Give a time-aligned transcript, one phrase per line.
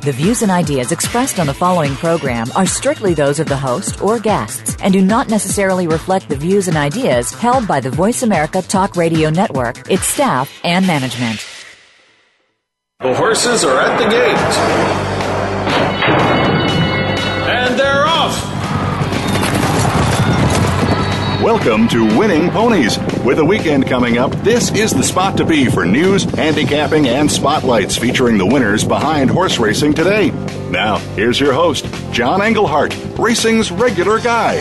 [0.00, 4.00] The views and ideas expressed on the following program are strictly those of the host
[4.00, 8.22] or guests and do not necessarily reflect the views and ideas held by the Voice
[8.22, 11.46] America Talk Radio Network, its staff, and management.
[13.00, 14.38] The horses are at the gate.
[17.50, 18.42] And they're off.
[21.42, 22.96] Welcome to Winning Ponies.
[23.24, 27.30] With a weekend coming up, this is the spot to be for news, handicapping, and
[27.30, 30.30] spotlights featuring the winners behind horse racing today.
[30.70, 34.54] Now, here's your host, John Englehart, racing's regular guy.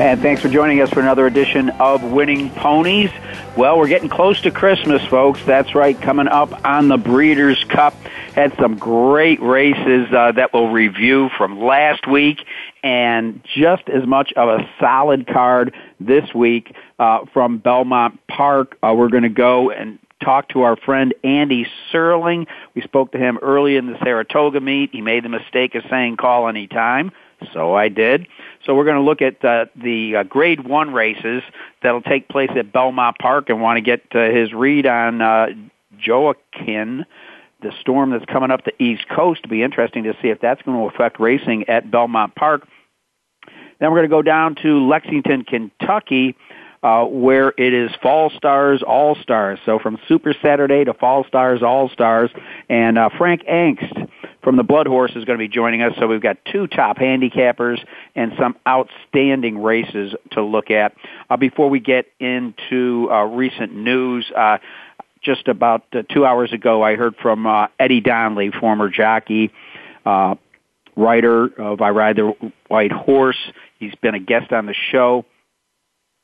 [0.00, 3.10] And thanks for joining us for another edition of Winning Ponies.
[3.56, 5.40] Well, we're getting close to Christmas, folks.
[5.44, 7.94] That's right, coming up on the Breeders' Cup.
[8.34, 12.44] Had some great races uh, that we'll review from last week,
[12.82, 18.76] and just as much of a solid card this week uh, from Belmont Park.
[18.82, 22.46] Uh, we're going to go and talk to our friend Andy Serling.
[22.74, 24.90] We spoke to him early in the Saratoga meet.
[24.92, 27.12] He made the mistake of saying call anytime,
[27.52, 28.26] so I did.
[28.64, 31.42] So we're going to look at uh, the uh, Grade One races
[31.82, 35.46] that'll take place at Belmont Park, and want to get uh, his read on uh,
[36.06, 37.06] Joaquin,
[37.62, 39.40] the storm that's coming up the East Coast.
[39.44, 42.66] It'll be interesting to see if that's going to affect racing at Belmont Park.
[43.80, 46.36] Then we're going to go down to Lexington, Kentucky.
[46.80, 49.58] Uh, where it is Fall Stars All Stars.
[49.66, 52.30] So from Super Saturday to Fall Stars All Stars,
[52.68, 54.08] and uh, Frank Angst
[54.44, 55.92] from the Blood Horse is going to be joining us.
[55.98, 57.84] So we've got two top handicappers
[58.14, 60.94] and some outstanding races to look at.
[61.28, 64.58] Uh, before we get into uh, recent news, uh,
[65.20, 69.50] just about uh, two hours ago, I heard from uh, Eddie Donnelly, former jockey,
[70.06, 70.36] uh,
[70.96, 73.52] writer of I Ride the White Horse.
[73.78, 75.24] He's been a guest on the show.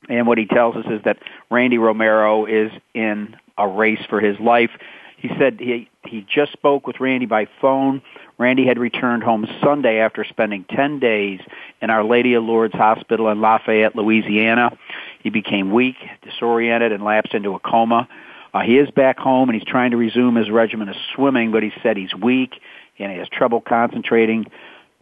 [0.09, 1.17] And what he tells us is that
[1.49, 4.71] Randy Romero is in a race for his life.
[5.17, 8.01] He said he he just spoke with Randy by phone.
[8.37, 11.39] Randy had returned home Sunday after spending 10 days
[11.81, 14.77] in Our Lady of Lourdes Hospital in Lafayette, Louisiana.
[15.23, 18.07] He became weak, disoriented, and lapsed into a coma.
[18.53, 21.63] Uh, he is back home and he's trying to resume his regimen of swimming, but
[21.63, 22.59] he said he's weak
[22.99, 24.45] and he has trouble concentrating.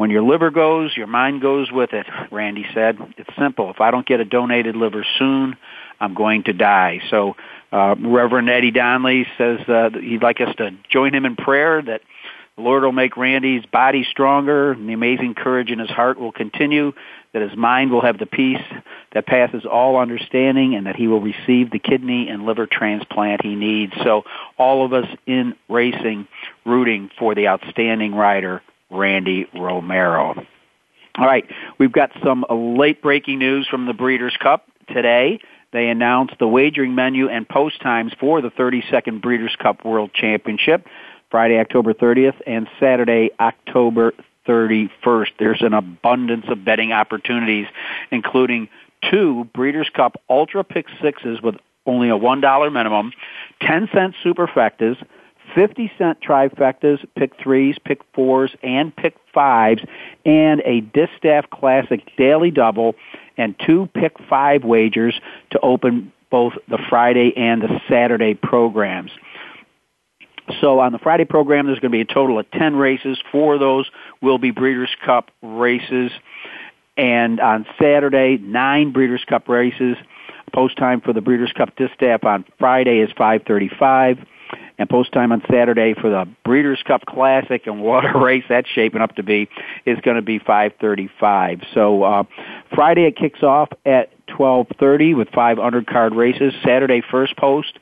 [0.03, 2.97] When your liver goes, your mind goes with it, Randy said.
[3.17, 3.71] It's simple.
[3.71, 5.55] If I don't get a donated liver soon,
[5.97, 6.99] I'm going to die.
[7.09, 7.37] So
[7.71, 12.01] uh, Reverend Eddie Donnelly says uh, he'd like us to join him in prayer that
[12.57, 16.33] the Lord will make Randy's body stronger and the amazing courage in his heart will
[16.33, 16.91] continue,
[17.31, 18.61] that his mind will have the peace
[19.13, 23.55] that passes all understanding, and that he will receive the kidney and liver transplant he
[23.55, 23.93] needs.
[24.03, 24.23] So
[24.57, 26.27] all of us in racing
[26.65, 28.61] rooting for the outstanding rider,
[28.93, 30.45] Randy Romero.
[31.15, 31.45] All right,
[31.77, 35.39] we've got some uh, late breaking news from the Breeders' Cup today.
[35.71, 40.87] They announced the wagering menu and post times for the 32nd Breeders' Cup World Championship,
[41.29, 44.13] Friday, October 30th, and Saturday, October
[44.47, 45.29] 31st.
[45.39, 47.67] There's an abundance of betting opportunities,
[48.11, 48.69] including
[49.09, 51.55] two Breeders' Cup Ultra Pick Sixes with
[51.85, 53.11] only a $1 minimum,
[53.61, 54.95] 10 cent superfectas,
[55.55, 59.81] 50 cent trifectas, pick threes, pick fours, and pick fives,
[60.25, 62.95] and a Distaff Classic Daily Double
[63.37, 65.19] and two pick five wagers
[65.51, 69.11] to open both the Friday and the Saturday programs.
[70.59, 73.17] So on the Friday program, there's going to be a total of 10 races.
[73.31, 73.89] Four of those
[74.21, 76.11] will be Breeders' Cup races.
[76.97, 79.95] And on Saturday, nine Breeders' Cup races.
[80.53, 84.25] Post time for the Breeders' Cup Distaff on Friday is 535
[84.77, 88.69] and post time on Saturday for the Breeders' Cup Classic and what a race that's
[88.69, 89.49] shaping up to be
[89.85, 91.65] is going to be 5:35.
[91.73, 92.23] So uh,
[92.73, 96.53] Friday it kicks off at 12:30 with five undercard races.
[96.63, 97.79] Saturday first post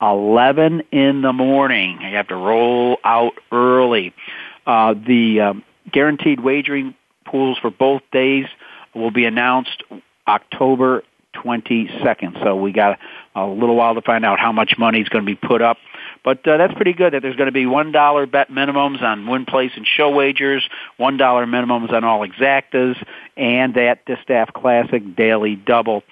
[0.00, 1.98] 11 in the morning.
[2.02, 4.12] You have to roll out early.
[4.66, 8.46] Uh, the um, guaranteed wagering pools for both days
[8.94, 9.82] will be announced
[10.26, 11.04] October
[11.36, 12.42] 22nd.
[12.42, 12.98] So we got
[13.34, 15.78] a little while to find out how much money is going to be put up
[16.24, 19.44] but uh, that's pretty good that there's going to be $1 bet minimums on win,
[19.44, 23.02] place, and show wagers, $1 minimums on all exactas,
[23.36, 26.02] and that Distaff Classic Daily Double.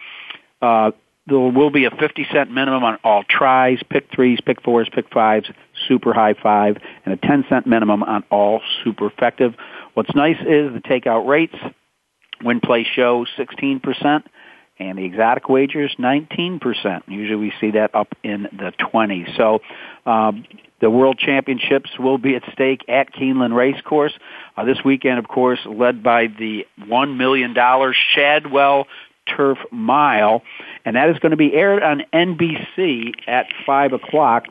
[0.61, 0.91] Uh,
[1.27, 5.09] there will be a 50 cent minimum on all tries, pick threes, pick fours, pick
[5.11, 5.49] fives,
[5.87, 9.55] super high five, and a 10 cent minimum on all superfectas.
[9.95, 11.55] What's nice is the takeout rates,
[12.43, 14.25] win, play, show 16%,
[14.81, 17.03] and the exotic wagers 19%.
[17.06, 19.37] Usually we see that up in the 20s.
[19.37, 19.61] So
[20.11, 20.47] um,
[20.81, 24.15] the World Championships will be at stake at Keeneland Racecourse
[24.56, 27.55] uh, this weekend, of course, led by the $1 million
[28.15, 28.87] Shadwell
[29.37, 30.43] Turf Mile,
[30.85, 34.47] and that is going to be aired on NBC at 5 o'clock.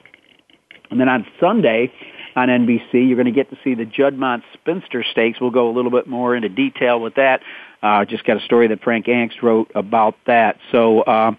[0.91, 1.91] And then on Sunday,
[2.35, 2.93] on NBC.
[2.93, 5.39] You're going to get to see the Juddmonte Spinster Stakes.
[5.39, 7.41] We'll go a little bit more into detail with that.
[7.81, 10.57] Uh, just got a story that Frank Angst wrote about that.
[10.71, 11.31] So uh,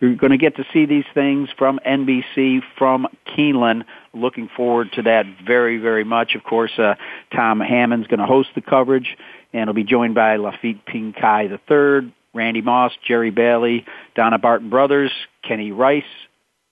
[0.00, 3.84] we're going to get to see these things from NBC, from Keeneland.
[4.14, 6.34] Looking forward to that very, very much.
[6.34, 6.94] Of course, uh,
[7.34, 9.16] Tom Hammond's going to host the coverage,
[9.52, 13.84] and he'll be joined by Laffit Pincay III, Randy Moss, Jerry Bailey,
[14.14, 15.12] Donna Barton Brothers,
[15.42, 16.04] Kenny Rice,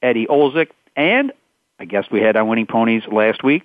[0.03, 1.33] Eddie Olczyk, and
[1.79, 3.65] I guess we had on Winning Ponies last week.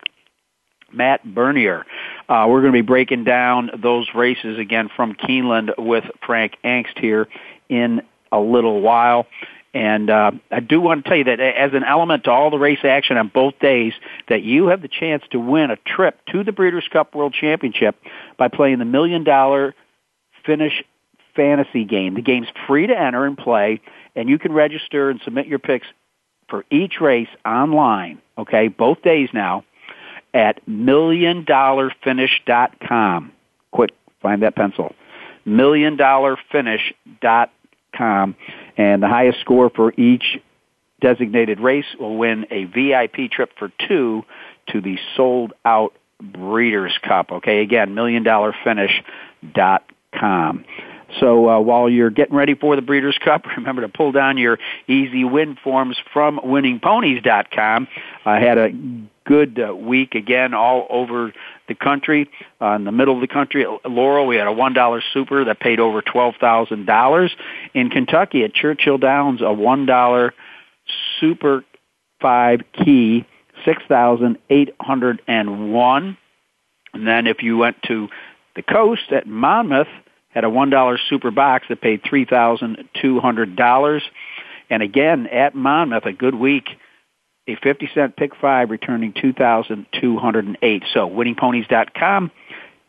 [0.96, 1.86] Matt Bernier.
[2.28, 7.00] Uh, we're going to be breaking down those races again from Keeneland with Frank Angst
[7.00, 7.28] here
[7.70, 8.02] in
[8.32, 9.28] a little while.
[9.74, 12.58] And uh, I do want to tell you that as an element to all the
[12.58, 13.92] race action on both days,
[14.30, 17.98] that you have the chance to win a trip to the Breeders' Cup World Championship
[18.38, 19.76] by playing the Million Dollar
[20.46, 20.82] Finish
[21.36, 22.14] Fantasy Game.
[22.14, 23.82] The game's free to enter and play,
[24.16, 25.88] and you can register and submit your picks
[26.48, 29.66] for each race online, okay, both days now,
[30.36, 33.32] at milliondollarfinish.com.
[33.72, 33.92] Quick,
[34.22, 34.94] find that pencil.
[35.48, 38.36] Milliondollarfinish.com.
[38.78, 40.38] And the highest score for each
[41.00, 44.26] designated race will win a VIP trip for two
[44.68, 47.32] to the sold out Breeders' Cup.
[47.32, 50.66] Okay, again, milliondollarfinish.com.
[51.20, 54.60] So uh, while you're getting ready for the Breeders' Cup, remember to pull down your
[54.88, 57.88] easy win forms from winningponies.com.
[58.26, 58.72] I had a
[59.26, 61.34] good uh, week again all over
[61.68, 62.30] the country.
[62.62, 65.60] Uh, in the middle of the country, at Laurel, we had a $1 super that
[65.60, 67.30] paid over $12,000.
[67.74, 70.32] In Kentucky, at Churchill Downs, a $1
[71.20, 71.64] super
[72.22, 73.26] 5 key,
[73.64, 76.18] 6801
[76.94, 78.10] And then if you went to
[78.56, 79.88] the coast at Monmouth,
[80.36, 84.02] had a $1 super box that paid $3,200.
[84.70, 86.66] And again, at Monmouth, a good week,
[87.48, 90.84] a 50 cent pick five returning 2,208.
[90.94, 92.32] So winningponies.com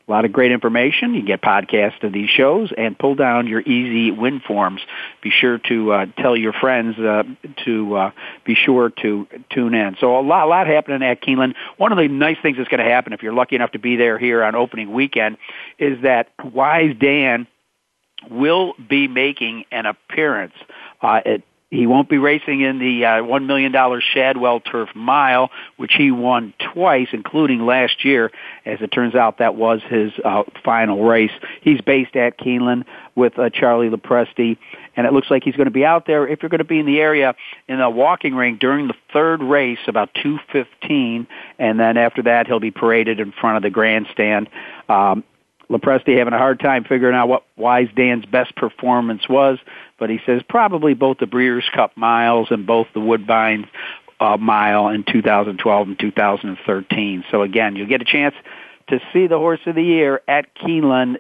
[0.09, 1.15] a lot of great information.
[1.15, 4.81] You get podcasts of these shows and pull down your easy win forms.
[5.21, 7.25] Be sure to uh, tell your friends uh,
[7.65, 8.11] to uh,
[8.45, 9.97] be sure to tune in.
[9.99, 11.55] So a lot, a lot happening at Keeneland.
[11.77, 13.97] One of the nice things that's going to happen if you're lucky enough to be
[13.97, 15.39] there here on opening weekend
[15.79, 17.49] is that Wise Dan
[18.31, 20.55] will be making an appearance
[21.03, 21.43] uh, at
[21.77, 23.73] he won't be racing in the uh, $1 million
[24.15, 28.33] Shadwell Turf Mile, which he won twice, including last year.
[28.65, 31.33] As it turns out, that was his uh, final race.
[31.61, 32.85] He's based at Keeneland
[33.15, 34.57] with uh, Charlie Lopresti,
[34.97, 36.27] and it looks like he's going to be out there.
[36.27, 37.35] If you're going to be in the area
[37.69, 41.27] in the walking ring during the third race, about 2:15,
[41.59, 44.49] and then after that, he'll be paraded in front of the grandstand.
[44.89, 45.25] Um,
[45.71, 49.59] Lopresti having a hard time figuring out what Wise Dan's best performance was,
[49.99, 53.69] but he says probably both the Breeders' Cup miles and both the Woodbine
[54.21, 57.25] uh, mile in 2012 and 2013.
[57.31, 58.35] So again, you'll get a chance
[58.89, 61.17] to see the horse of the year at Keeneland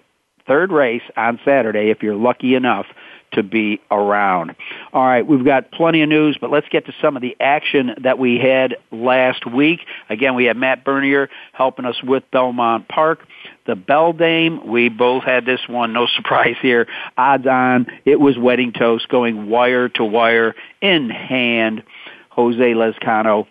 [0.47, 2.87] third race on Saturday if you're lucky enough
[3.33, 4.55] to be around.
[4.93, 7.95] All right, we've got plenty of news, but let's get to some of the action
[8.03, 9.81] that we had last week.
[10.09, 13.27] Again, we had Matt Bernier helping us with Belmont Park.
[13.67, 16.87] The Beldame, we both had this one, no surprise here.
[17.17, 21.83] Odds on, it was wedding toast going wire to wire in hand.
[22.31, 23.47] Jose Lezcano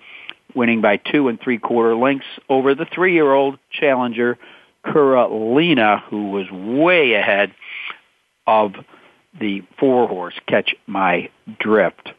[0.56, 4.38] winning by two and three quarter lengths over the three year old challenger,
[4.86, 7.54] Curalina, who was way ahead
[8.48, 8.74] of
[9.40, 11.30] the four horse Catch My
[11.60, 12.14] Drift.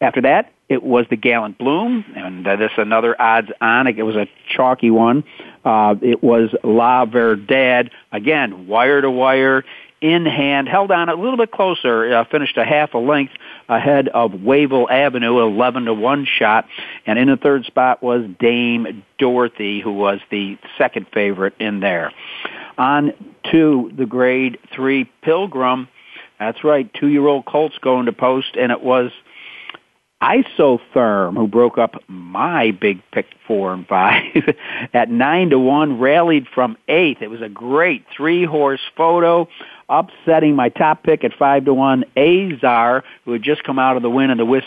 [0.00, 3.86] After that, it was the Gallant Bloom, and this is another odds on.
[3.86, 5.24] It was a chalky one.
[5.64, 9.64] Uh, it was La Verdad, again, wire to wire,
[10.04, 13.32] in hand, held on a little bit closer, uh, finished a half a length
[13.70, 16.66] ahead of Wavell Avenue, 11 to 1 shot.
[17.06, 22.12] And in the third spot was Dame Dorothy, who was the second favorite in there.
[22.76, 23.14] On
[23.50, 25.88] to the grade 3 Pilgrim.
[26.38, 29.10] That's right, two year old Colts going to post, and it was
[30.22, 34.54] Isotherm, who broke up my big pick four and five
[34.94, 37.20] at nine to one, rallied from eighth.
[37.20, 39.48] It was a great three horse photo,
[39.88, 44.02] upsetting my top pick at five to one, Azar, who had just come out of
[44.02, 44.64] the win in the with,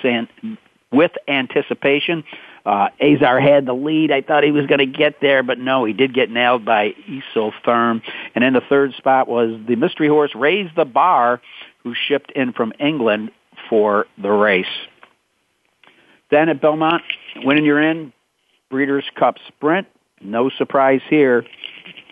[0.92, 2.24] with anticipation.
[2.68, 4.12] Uh, Azar had the lead.
[4.12, 6.94] I thought he was going to get there, but no, he did get nailed by
[7.10, 8.02] Isotherm.
[8.36, 11.42] And in the third spot was the mystery horse Raise the Bar,
[11.84, 13.32] who shipped in from England
[13.70, 14.66] for the race.
[16.30, 17.04] Then at Belmont,
[17.38, 18.12] winning you're in,
[18.70, 19.88] Breeders' Cup Sprint.
[20.22, 21.46] No surprise here.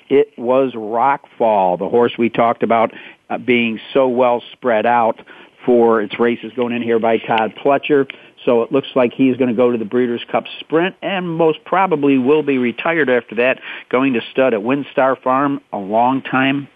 [0.09, 2.93] It was Rockfall, the horse we talked about
[3.29, 5.19] uh, being so well spread out
[5.65, 8.09] for its races going in here by Todd Pletcher.
[8.45, 11.63] So it looks like he's going to go to the Breeders' Cup Sprint and most
[11.65, 16.67] probably will be retired after that, going to stud at WinStar Farm a long time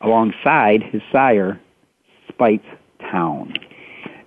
[0.00, 1.60] alongside his sire,
[2.28, 2.62] Spite
[3.00, 3.54] Town.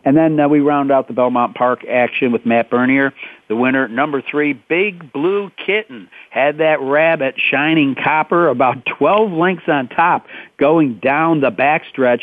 [0.06, 3.12] And then uh, we round out the Belmont Park action with Matt Bernier.
[3.48, 9.68] The winner, number three, Big Blue Kitten, had that rabbit shining copper about 12 lengths
[9.68, 12.22] on top going down the backstretch.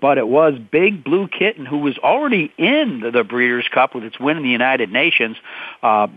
[0.00, 4.04] But it was Big Blue Kitten who was already in the, the Breeders' Cup with
[4.04, 5.36] its win in the United Nations.
[5.82, 6.08] Uh,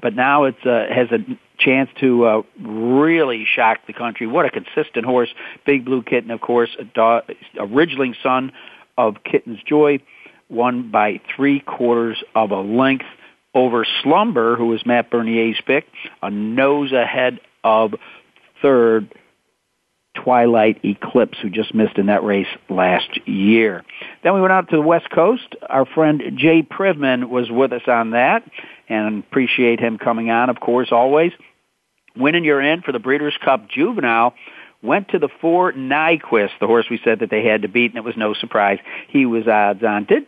[0.00, 1.18] but now it uh, has a
[1.58, 4.26] chance to uh, really shock the country.
[4.26, 5.28] What a consistent horse.
[5.66, 8.52] Big Blue Kitten, of course, a, do- a Ridgeling son
[8.96, 10.00] of Kitten's Joy
[10.48, 13.06] won by three quarters of a length
[13.54, 15.86] over Slumber, who was Matt Bernier's pick,
[16.22, 17.94] a nose ahead of
[18.60, 19.14] third
[20.14, 23.84] Twilight Eclipse, who just missed in that race last year.
[24.22, 25.54] Then we went out to the West Coast.
[25.68, 28.42] Our friend Jay Privman was with us on that,
[28.88, 31.32] and appreciate him coming on, of course, always.
[32.16, 34.34] Winning your end for the Breeders' Cup Juvenile
[34.82, 37.98] went to the four Nyquist, the horse we said that they had to beat, and
[37.98, 38.78] it was no surprise.
[39.08, 40.04] He was odds on.
[40.04, 40.26] Did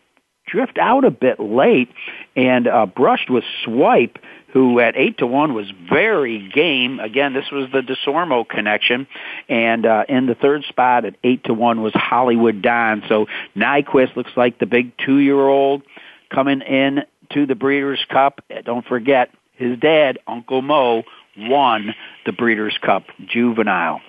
[0.50, 1.90] drift out a bit late
[2.34, 4.18] and uh, brushed with Swipe,
[4.52, 7.00] who at eight to one was very game.
[7.00, 9.06] Again, this was the Desormeaux connection,
[9.48, 13.02] and uh, in the third spot at eight to one was Hollywood Don.
[13.08, 15.82] So Nyquist looks like the big two-year-old
[16.30, 17.02] coming in
[17.34, 18.40] to the Breeders' Cup.
[18.64, 21.02] Don't forget, his dad, Uncle Mo,
[21.36, 24.00] won the Breeders' Cup Juvenile.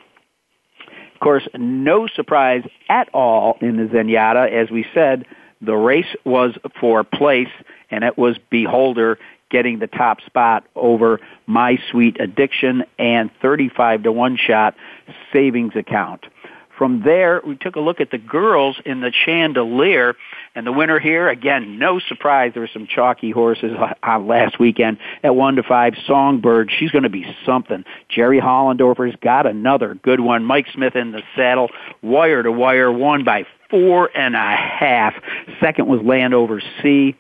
[1.13, 4.50] Of course, no surprise at all in the Zenyatta.
[4.51, 5.25] As we said,
[5.62, 7.50] the race was for place,
[7.92, 9.18] and it was Beholder
[9.50, 14.75] getting the top spot over My Sweet Addiction and 35 to 1 shot
[15.34, 16.25] savings account.
[16.78, 20.16] From there, we took a look at the girls in the Chandelier,
[20.56, 24.98] and the winner here, again, no surprise, there were some chalky horses on last weekend
[25.22, 25.94] at 1 to 5.
[26.08, 27.84] Songbird, she's going to be something.
[28.08, 30.46] Jerry Hollendorfer's got another good one.
[30.46, 31.70] Mike Smith in the saddle,
[32.01, 35.13] wire to wire, won by four and a half.
[35.59, 37.15] Second was Landover C.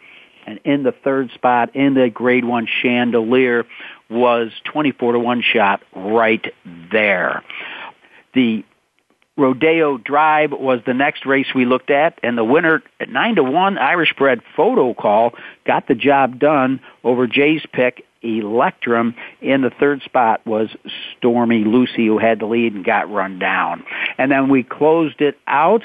[0.45, 3.65] And in the third spot in the grade one chandelier
[4.09, 6.43] was 24 to 1 shot right
[6.91, 7.43] there.
[8.33, 8.63] The
[9.37, 13.43] Rodeo Drive was the next race we looked at, and the winner at 9 to
[13.43, 15.33] 1 Irish bred photo call
[15.65, 19.15] got the job done over Jay's pick Electrum.
[19.41, 20.69] In the third spot was
[21.17, 23.85] Stormy Lucy, who had the lead and got run down.
[24.17, 25.83] And then we closed it out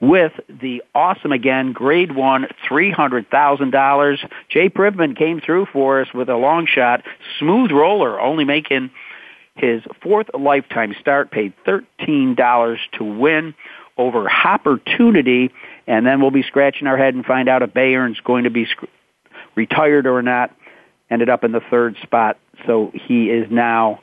[0.00, 4.22] with the awesome again grade one three hundred thousand dollars.
[4.48, 7.02] Jay Privman came through for us with a long shot,
[7.38, 8.90] smooth roller, only making
[9.54, 13.54] his fourth lifetime start, paid thirteen dollars to win
[13.96, 15.50] over Hoppertunity,
[15.86, 18.66] and then we'll be scratching our head and find out if Bayern's going to be
[18.66, 18.88] sc-
[19.54, 20.54] retired or not.
[21.08, 22.36] Ended up in the third spot,
[22.66, 24.00] so he is now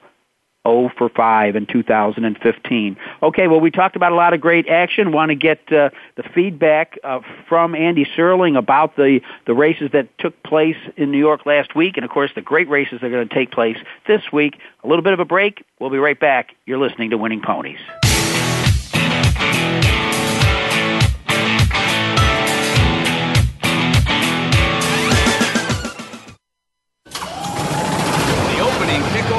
[0.68, 2.98] 0 for 5 in 2015.
[3.22, 5.12] Okay, well, we talked about a lot of great action.
[5.12, 10.08] Want to get uh, the feedback uh, from Andy Serling about the, the races that
[10.18, 13.12] took place in New York last week, and of course, the great races that are
[13.12, 13.78] going to take place
[14.08, 14.58] this week.
[14.84, 15.66] A little bit of a break.
[15.80, 16.56] We'll be right back.
[16.66, 17.80] You're listening to Winning Ponies.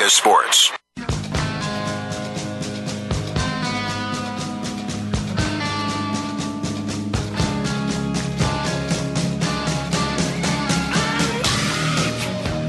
[0.00, 0.72] America Sports.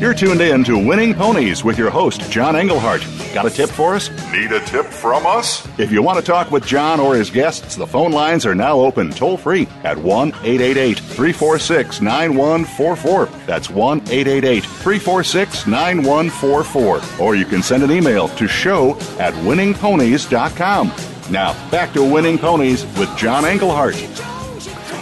[0.01, 3.01] You're tuned in to Winning Ponies with your host, John Englehart.
[3.33, 4.09] Got a tip for us?
[4.33, 5.65] Need a tip from us?
[5.79, 8.77] If you want to talk with John or his guests, the phone lines are now
[8.77, 13.25] open toll free at 1 888 346 9144.
[13.45, 17.01] That's 1 888 346 9144.
[17.25, 20.91] Or you can send an email to show at winningponies.com.
[21.31, 23.95] Now, back to Winning Ponies with John Englehart.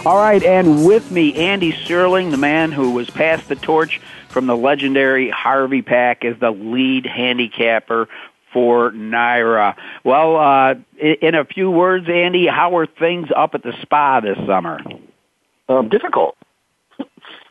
[0.06, 4.46] All right, and with me, Andy Serling, the man who was passed the torch from
[4.46, 8.08] the legendary Harvey Pack as the lead handicapper
[8.52, 9.76] for NYRA.
[10.04, 14.38] Well, uh, in a few words, Andy, how are things up at the spa this
[14.46, 14.80] summer?
[15.68, 16.36] Um, difficult.
[16.98, 17.04] a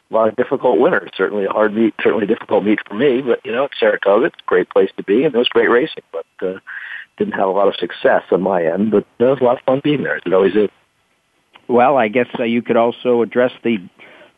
[0.09, 1.09] lot of difficult winners.
[1.15, 4.25] Certainly a hard meet, certainly a difficult meet for me, but you know, it's Saratoga.
[4.25, 6.59] It's a great place to be, and it was great racing, but uh,
[7.17, 9.63] didn't have a lot of success on my end, but it was a lot of
[9.65, 10.69] fun being there, it always is.
[11.67, 13.77] Well, I guess uh, you could also address the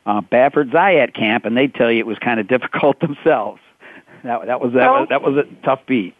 [0.06, 3.60] uh, Baffert Zayat camp, and they'd tell you it was kind of difficult themselves.
[4.24, 6.14] That that was that was that was a tough beat.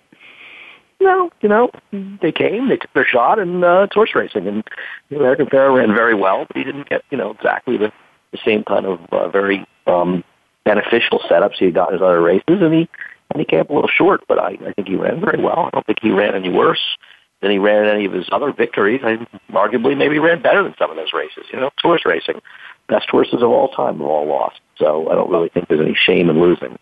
[1.00, 4.46] No, you know, they came, they took their shot, and uh, it's horse racing.
[4.46, 4.62] And
[5.10, 7.92] the American Pharoah ran very well, but he didn't get, you know, exactly the,
[8.30, 10.22] the same kind of uh, very um,
[10.64, 12.88] beneficial setups he had got in his other races, and he
[13.30, 14.20] and he came up a little short.
[14.28, 15.66] But I, I think he ran very well.
[15.66, 16.96] I don't think he ran any worse
[17.40, 19.00] than he ran in any of his other victories.
[19.02, 19.16] I
[19.50, 21.46] arguably maybe ran better than some of those races.
[21.52, 22.40] You know, it's horse racing
[22.88, 24.60] best horses of all time have all lost.
[24.78, 26.78] So I don't really think there's any shame in losing.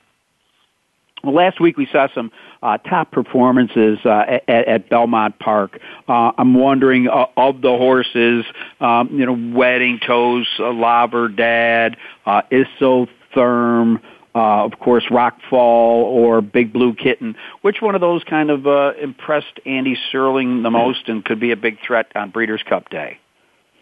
[1.23, 5.78] Well, last week we saw some uh, top performances uh, at, at Belmont Park.
[6.09, 8.45] Uh, I'm wondering uh, of the horses,
[8.80, 14.00] um, you know, Wedding Toast, uh, La Verdad, uh, Isotherm,
[14.35, 17.37] uh, of course, Rockfall or Big Blue Kitten.
[17.61, 21.50] Which one of those kind of uh, impressed Andy Serling the most and could be
[21.50, 23.19] a big threat on Breeders' Cup Day?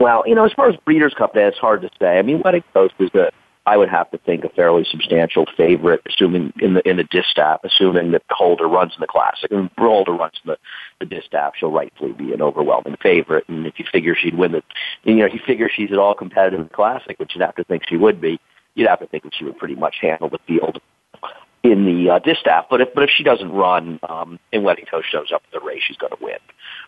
[0.00, 2.18] Well, you know, as far as Breeders' Cup it's hard to say.
[2.18, 3.30] I mean, Wedding Toast is the
[3.68, 7.60] I would have to think a fairly substantial favorite, assuming in the in the distaff,
[7.64, 10.58] assuming that Holder runs in the Classic and Holder runs in the
[11.00, 13.44] the distaff, she'll rightfully be an overwhelming favorite.
[13.48, 14.62] And if you figure she'd win the,
[15.04, 17.56] you know, if you figure she's at all competitive in the Classic, which you'd have
[17.56, 18.40] to think she would be,
[18.74, 20.80] you'd have to think that she would pretty much handle the field
[21.70, 22.66] in the uh, distaff.
[22.70, 25.64] But if but if she doesn't run um, and Wedding Toast shows up in the
[25.64, 26.38] race, she's going to win.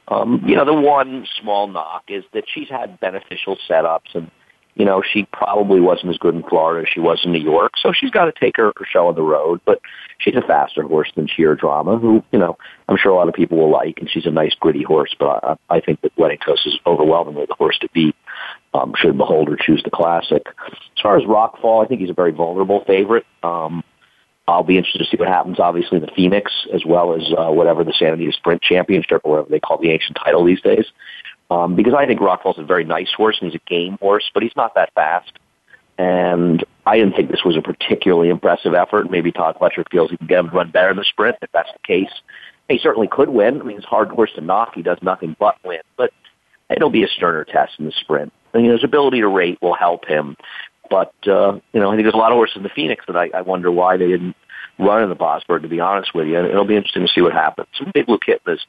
[0.09, 4.31] Um, you know, the one small knock is that she's had beneficial setups and,
[4.75, 7.73] you know, she probably wasn't as good in Florida as she was in New York,
[7.81, 9.81] so she's got to take her, her show on the road, but
[10.19, 12.57] she's a faster horse than Sheer Drama, who, you know,
[12.89, 15.45] I'm sure a lot of people will like, and she's a nice, gritty horse, but
[15.45, 18.17] I, I think that Wedding Toast is overwhelmingly the horse to beat,
[18.73, 20.43] um, should Beholder choose the Classic.
[20.47, 23.27] As far as Rockfall, I think he's a very vulnerable favorite.
[23.43, 23.85] Um,
[24.49, 27.51] I'll be interested to see what happens, obviously, in the Phoenix, as well as uh,
[27.53, 30.87] whatever the Santa Anita Sprint Championship, or whatever they call the ancient title these days.
[31.51, 34.43] Um, because I think Rockfall's a very nice horse, and he's a game horse, but
[34.43, 35.33] he's not that fast.
[35.99, 39.11] And I didn't think this was a particularly impressive effort.
[39.11, 41.37] Maybe Todd Pletcher feels he can get him to run better in the sprint.
[41.43, 42.11] If that's the case,
[42.69, 43.61] he certainly could win.
[43.61, 44.75] I mean, it's a hard horse to knock.
[44.75, 45.81] He does nothing but win.
[45.97, 46.13] But
[46.71, 48.33] it'll be a sterner test in the sprint.
[48.55, 50.37] You know, his ability to rate will help him.
[50.91, 53.17] But, uh, you know, I think there's a lot of horses in the Phoenix that
[53.17, 54.37] I, I wonder why they didn't
[54.79, 56.37] run in the Vosburgh, to be honest with you.
[56.37, 57.69] And it'll be interesting to see what happens.
[57.95, 58.61] Big Blue Kitten is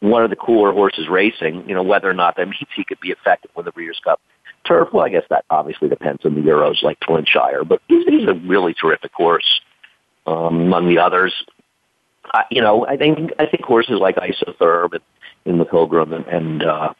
[0.00, 1.68] one of the cooler horses racing.
[1.68, 4.20] You know, whether or not that means he could be effective with the Breeders' Cup
[4.66, 7.64] turf, well, I guess that obviously depends on the Euros like Flintshire.
[7.64, 9.60] But he's, he's a really terrific horse
[10.26, 11.32] um, among the others.
[12.32, 15.02] I, you know, I think I think horses like Isotherm and
[15.44, 16.92] in the Pilgrim and, and uh,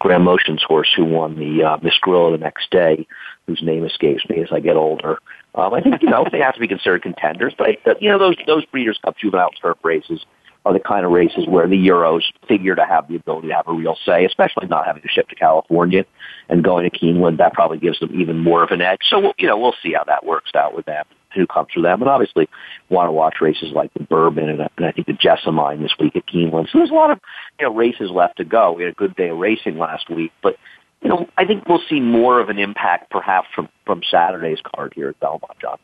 [0.00, 3.06] Graham Motion's horse who won the uh, Miss Grillo the next day,
[3.48, 5.18] whose name escapes me as I get older.
[5.54, 8.18] Um, I think you know they have to be considered contenders, but I, you know
[8.18, 10.24] those those Breeders' Cup juvenile turf races
[10.64, 13.66] are the kind of races where the Euros figure to have the ability to have
[13.66, 16.04] a real say, especially not having to ship to California
[16.50, 17.38] and going to Keeneland.
[17.38, 19.00] That probably gives them even more of an edge.
[19.08, 22.00] So you know we'll see how that works out with them who comes for them,
[22.00, 22.48] and obviously
[22.88, 26.16] want to watch races like the Bourbon and, and I think the Jessamine this week
[26.16, 26.70] at Keeneland.
[26.70, 27.20] So there's a lot of
[27.58, 28.72] you know races left to go.
[28.72, 30.56] We had a good day of racing last week, but
[31.02, 34.92] you know I think we'll see more of an impact perhaps from from Saturday's card
[34.94, 35.78] here at Belmont, John.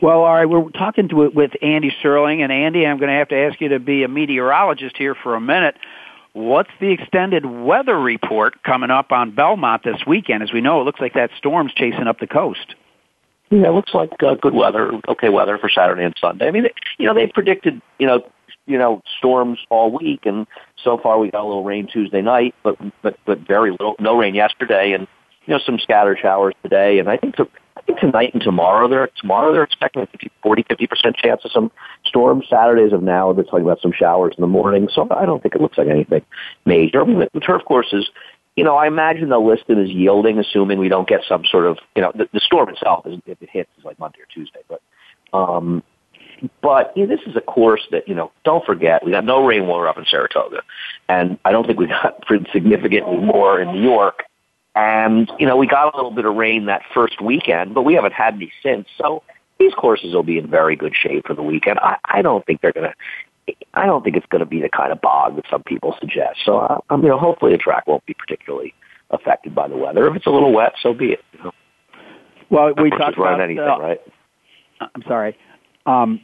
[0.00, 3.28] Well, all right, we're talking to with Andy Serling, and Andy, I'm going to have
[3.28, 5.76] to ask you to be a meteorologist here for a minute.
[6.34, 10.42] What's the extended weather report coming up on Belmont this weekend?
[10.42, 12.74] As we know, it looks like that storm's chasing up the coast.
[13.50, 16.46] Yeah, it looks like uh, good weather, okay weather for Saturday and Sunday.
[16.46, 16.66] I mean,
[16.98, 18.22] you know, they predicted, you know,
[18.66, 20.46] you know, storms all week, and
[20.82, 24.16] so far we got a little rain Tuesday night, but but but very little, no
[24.16, 25.06] rain yesterday, and
[25.46, 28.88] you know, some scattered showers today, and I think to, I think tonight and tomorrow
[28.88, 31.70] they're tomorrow they're expecting a 50, 40, 50 percent chance of some
[32.04, 32.46] storms.
[32.50, 35.54] Saturdays of now they're talking about some showers in the morning, so I don't think
[35.54, 36.22] it looks like anything
[36.64, 37.02] major.
[37.02, 38.10] I mean, the, turf courses
[38.56, 42.00] you know, I imagine they'll as yielding, assuming we don't get some sort of, you
[42.00, 44.60] know, the, the storm itself, is, if it hits, is like Monday or Tuesday.
[44.66, 44.80] But
[45.32, 45.82] Um,
[46.62, 49.44] but you know, this is a course that, you know, don't forget, we got no
[49.44, 50.62] rain water up in Saratoga.
[51.08, 54.24] And I don't think we got significantly more in New York.
[54.74, 57.94] And, you know, we got a little bit of rain that first weekend, but we
[57.94, 58.86] haven't had any since.
[58.98, 59.22] So
[59.58, 61.78] these courses will be in very good shape for the weekend.
[61.78, 64.68] I, I don't think they're going to, I don't think it's going to be the
[64.68, 66.40] kind of bog that some people suggest.
[66.44, 68.74] So, uh, um, you know, hopefully the track won't be particularly
[69.10, 70.06] affected by the weather.
[70.08, 71.24] If it's a little wet, so be it.
[71.32, 71.52] You know.
[72.50, 74.00] Well, we talked about anything, uh, right?
[74.80, 75.38] I'm sorry.
[75.86, 76.20] Um,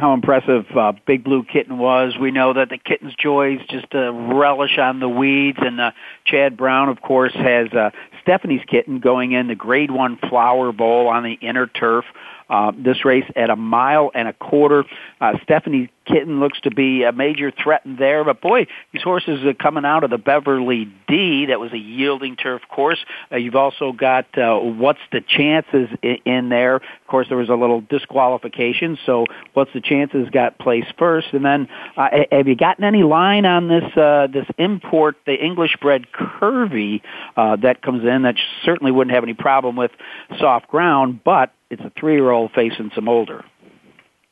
[0.00, 2.14] how impressive uh, Big Blue Kitten was.
[2.18, 5.90] We know that the Kitten's Joys just uh, relish on the weeds, and uh,
[6.24, 7.90] Chad Brown, of course, has uh,
[8.22, 12.04] Stephanie's Kitten going in the Grade One Flower Bowl on the inner turf.
[12.48, 14.84] Uh, this race at a mile and a quarter.
[15.20, 19.54] Uh, Stephanie Kitten looks to be a major threat there, but boy, these horses are
[19.54, 21.46] coming out of the Beverly D.
[21.46, 22.98] That was a yielding turf course.
[23.30, 26.76] Uh, you've also got uh, what's the chances in, in there.
[26.76, 31.44] Of course, there was a little disqualification, so what's the chances got placed first, and
[31.44, 36.06] then uh, have you gotten any line on this uh, this import, the English bred
[36.12, 37.02] Curvy
[37.36, 39.92] uh, that comes in that certainly wouldn't have any problem with
[40.38, 43.44] soft ground, but it's a three-year-old facing some older.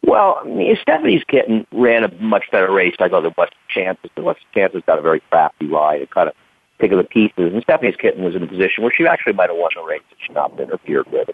[0.09, 2.95] Well, I mean, Stephanie's kitten ran a much better race.
[2.99, 4.11] I thought than What's Chances.
[4.17, 6.35] And What's Chances got a very crafty ride and kind of
[6.79, 7.53] pick of the pieces.
[7.53, 10.01] And Stephanie's kitten was in a position where she actually might have won the race
[10.11, 11.29] if she not been interfered with.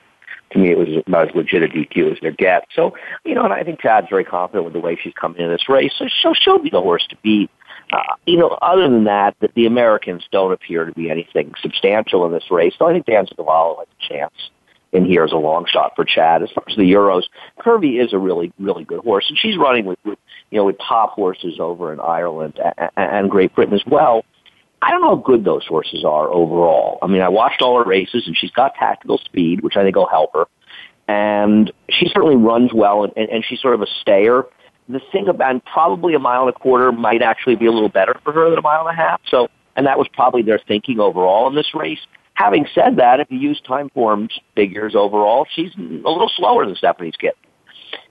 [0.51, 2.67] To me, it was about as legit a DQ as there get.
[2.75, 5.51] So, you know, and I think Chad's very confident with the way she's coming in
[5.51, 5.93] this race.
[5.97, 7.51] So she'll, she'll be the horse to beat.
[7.93, 12.27] Uh, you know, other than that, that the Americans don't appear to be anything substantial
[12.27, 12.75] in this race.
[12.77, 14.51] So I think Dan Cavallo has a chance
[14.95, 16.43] in here as a long shot for Chad.
[16.43, 17.25] As far as the Euros,
[17.61, 20.19] Curvy is a really, really good horse, and she's running with, with
[20.51, 24.25] you know, with top horses over in Ireland and, and Great Britain as well.
[24.81, 26.99] I don't know how good those horses are overall.
[27.03, 29.97] I mean, I watched all her races, and she's got tactical speed, which I think
[29.97, 30.45] will help her.
[31.09, 34.45] And she certainly runs well, and, and, and she's sort of a stayer.
[34.89, 37.89] The thing about and probably a mile and a quarter might actually be a little
[37.89, 39.21] better for her than a mile and a half.
[39.31, 42.01] So, and that was probably their thinking overall in this race.
[42.35, 46.75] Having said that, if you use time forms figures overall, she's a little slower than
[46.75, 47.33] Stephanie's kid.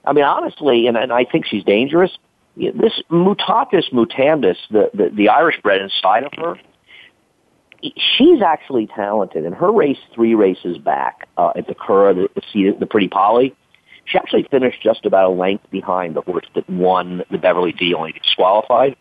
[0.04, 2.10] I mean, honestly, and, and I think she's dangerous.
[2.56, 6.58] This mutatis mutandis, the, the, the Irish bred inside of her,
[7.82, 9.44] she's actually talented.
[9.44, 13.54] In her race three races back uh, at the Curragh, the, the, the Pretty Polly,
[14.06, 17.92] she actually finished just about a length behind the horse that won the Beverly D,
[17.92, 18.96] only disqualified.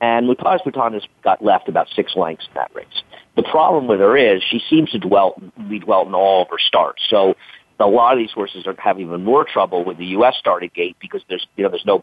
[0.00, 3.02] And Mutatis Mutandis got left about six lengths in that race.
[3.36, 6.58] The problem with her is she seems to dwell, be dwelt in all of her
[6.58, 7.02] starts.
[7.08, 7.34] So
[7.78, 10.34] a lot of these horses are having even more trouble with the U.S.
[10.38, 12.02] starting gate because there's, you know, there's no,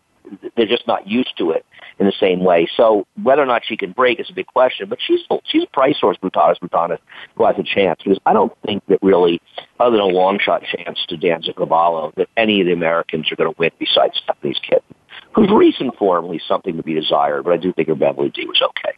[0.56, 1.66] they're just not used to it
[2.00, 2.68] in the same way.
[2.78, 5.68] So whether or not she can break is a big question, but she's, she's a
[5.68, 7.00] price horse, Mutatis Mutandis,
[7.36, 9.42] who has a chance because I don't think that really,
[9.80, 13.36] other than a long shot chance to Dan Cavallo, that any of the Americans are
[13.36, 14.96] going to win besides Stephanie's Kitten,
[15.34, 18.46] whose recent form leaves something to be desired, but I do think her Beverly D
[18.46, 18.96] was okay.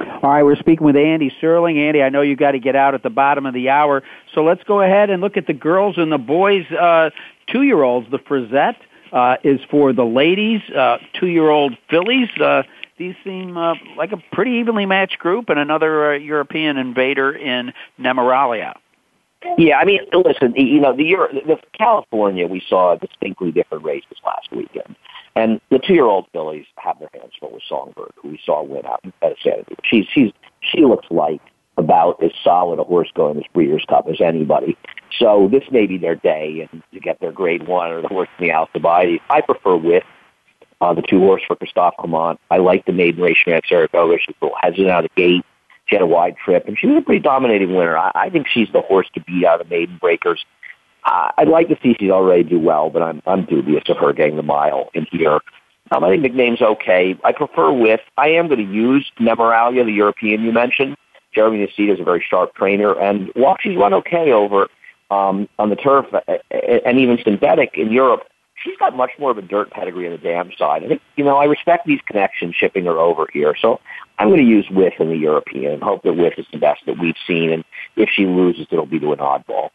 [0.00, 1.76] All right, we're speaking with Andy Serling.
[1.76, 4.02] Andy, I know you got to get out at the bottom of the hour,
[4.34, 6.64] so let's go ahead and look at the girls and the boys.
[6.70, 7.10] Uh,
[7.48, 8.76] two-year-olds, the Frizette
[9.12, 10.60] uh, is for the ladies.
[10.70, 12.28] Uh, two-year-old fillies.
[12.40, 12.62] Uh,
[12.98, 17.72] these seem uh, like a pretty evenly matched group, and another uh, European invader in
[17.98, 18.74] Nemoralia.
[19.58, 24.18] Yeah, I mean, listen, you know, the, Euro, the California, we saw distinctly different races
[24.24, 24.94] last weekend.
[25.34, 29.00] And the two-year-old fillies have their hands full with Songbird, who we saw win out
[29.22, 29.74] at Santa Fe.
[29.84, 31.40] She's, she's, she looks like
[31.78, 34.76] about as solid a horse going this Breeders' Cup as anybody.
[35.18, 38.28] So this may be their day and to get their grade one or the horse
[38.38, 39.22] in the Alcibiades.
[39.30, 40.04] I prefer with
[40.82, 42.38] uh, the two horse for Christophe Clement.
[42.50, 44.18] I like the maiden race at Saratoga.
[44.18, 45.44] She's a little hesitant out of the gate.
[45.86, 47.96] She had a wide trip, and she was a pretty dominating winner.
[47.96, 50.44] I, I think she's the horse to beat out of maiden breakers.
[51.04, 54.36] I'd like to see she's already do well, but I'm I'm dubious of her getting
[54.36, 55.40] the mile in here.
[55.90, 57.18] Um, I think nickname's okay.
[57.24, 58.00] I prefer with.
[58.16, 60.96] I am going to use Nemoralia, the European you mentioned.
[61.34, 64.68] Jeremy Noseda is a very sharp trainer, and while she's run okay over
[65.10, 66.36] um, on the turf uh, uh,
[66.86, 68.22] and even synthetic in Europe,
[68.62, 70.84] she's got much more of a dirt pedigree on the dam side.
[70.84, 73.54] I think, you know, I respect these connections shipping her over here.
[73.60, 73.80] So
[74.18, 76.82] I'm going to use With in the European and hope that With is the best
[76.86, 77.50] that we've seen.
[77.50, 77.64] And
[77.96, 79.70] if she loses, it'll be to an oddball.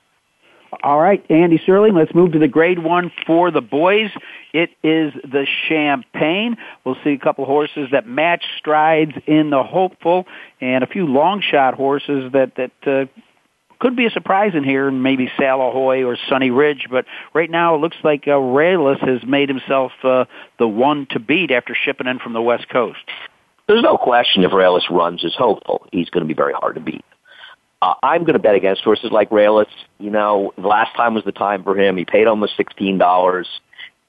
[0.83, 4.09] All right, Andy Serling, let's move to the grade one for the boys.
[4.53, 6.57] It is the Champagne.
[6.83, 10.25] We'll see a couple horses that match strides in the hopeful
[10.59, 13.05] and a few long shot horses that, that, uh,
[13.79, 17.77] could be a surprise in here, maybe Salahoy or Sunny Ridge, but right now it
[17.79, 20.25] looks like uh, Ralis has made himself uh,
[20.57, 22.99] the one to beat after shipping in from the West Coast.
[23.67, 26.81] There's no question if Ralis runs is hopeful, he's going to be very hard to
[26.81, 27.03] beat.
[27.81, 29.67] Uh, I'm going to bet against horses like Ralis.
[29.99, 31.97] You know, the last time was the time for him.
[31.97, 33.47] He paid almost sixteen dollars.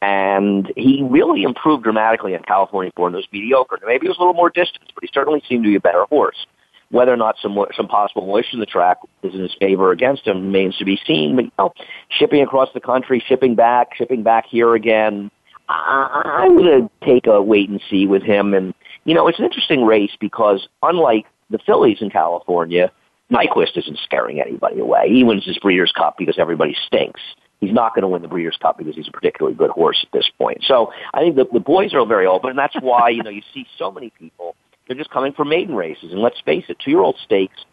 [0.01, 3.13] And he really improved dramatically in California born.
[3.13, 3.79] Those mediocre.
[3.85, 6.05] Maybe it was a little more distance, but he certainly seemed to be a better
[6.05, 6.47] horse.
[6.91, 9.93] Whether or not some some possible moisture in the track is in his favor or
[9.93, 11.35] against him remains to be seen.
[11.37, 11.73] But you know,
[12.11, 15.31] shipping across the country, shipping back, shipping back here again,
[15.69, 18.55] I, I'm going to take a wait and see with him.
[18.55, 18.73] And
[19.05, 22.93] you know, it's an interesting race because unlike the fillies in California,
[23.33, 25.09] Nyquist isn't scaring anybody away.
[25.09, 27.21] He wins his Breeders' Cup because everybody stinks.
[27.61, 30.13] He's not going to win the Breeders' Cup because he's a particularly good horse at
[30.13, 30.65] this point.
[30.67, 33.43] So I think the, the boys are very open, and that's why you know you
[33.53, 34.55] see so many people.
[34.87, 37.65] They're just coming for maiden races, and let's face it, two-year-old stakes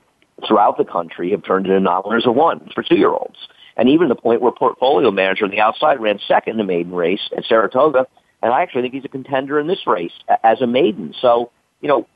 [0.45, 3.37] throughout the country have turned into non-winners of one for two-year-olds,
[3.77, 6.93] and even the point where portfolio manager on the outside ran second in the maiden
[6.93, 8.05] race at Saratoga,
[8.43, 10.11] and I actually think he's a contender in this race
[10.43, 11.13] as a maiden.
[11.21, 12.07] So you know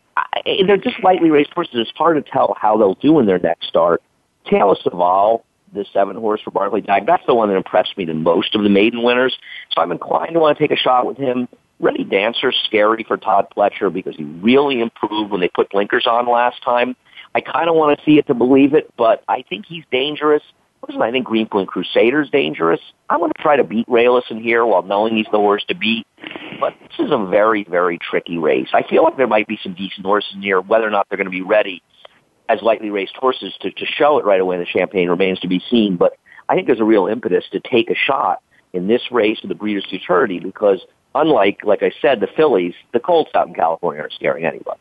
[0.65, 1.75] they're just lightly raced horses.
[1.75, 4.01] It's hard to tell how they'll do in their next start.
[4.49, 5.43] Tale of S'avall,
[5.73, 8.63] the seven horse for Barclay Tagg, that's the one that impressed me the most of
[8.63, 9.37] the maiden winners.
[9.71, 11.47] So I'm inclined to want to take a shot with him.
[11.79, 16.27] Ready Dancer, scary for Todd Pletcher because he really improved when they put blinkers on
[16.27, 16.95] last time.
[17.33, 20.43] I kind of want to see it to believe it, but I think he's dangerous.
[20.87, 22.79] Listen, I think Greenpoint Crusader's dangerous.
[23.09, 25.75] I'm going to try to beat Ralis in here while knowing he's the horse to
[25.75, 26.07] beat.
[26.60, 28.69] But this is a very, very tricky race.
[28.73, 30.62] I feel like there might be some decent horses here.
[30.62, 31.82] Whether or not they're going to be ready
[32.49, 35.47] as lightly raced horses to, to show it right away in the Champagne remains to
[35.47, 35.95] be seen.
[35.95, 36.17] But
[36.49, 38.41] I think there's a real impetus to take a shot
[38.73, 40.82] in this race of the Breeders' Futurity because
[41.15, 44.79] unlike, like I said, the fillies, the colts out in California aren't scaring anybody.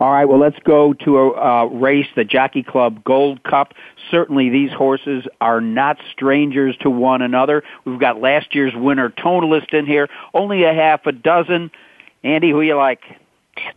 [0.00, 3.74] All right, well, let's go to a uh, race, the Jockey Club Gold Cup.
[4.10, 7.62] Certainly, these horses are not strangers to one another.
[7.84, 10.08] We've got last year's winner, Tonalist, in here.
[10.34, 11.70] Only a half a dozen.
[12.24, 13.00] Andy, who you like?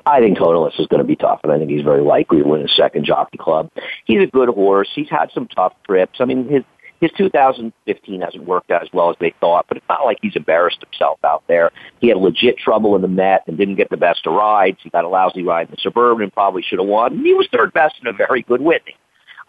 [0.05, 2.47] I think Tonalist is going to be tough, and I think he's very likely to
[2.47, 3.69] win his second Jockey Club.
[4.05, 4.89] He's a good horse.
[4.93, 6.19] He's had some tough trips.
[6.21, 6.63] I mean, his
[7.01, 10.35] his 2015 hasn't worked out as well as they thought, but it's not like he's
[10.35, 11.71] embarrassed himself out there.
[11.99, 14.77] He had legit trouble in the Met and didn't get the best of rides.
[14.81, 17.13] He got a lousy ride in the Suburban and probably should have won.
[17.13, 18.95] And He was third best in a very good Whitney.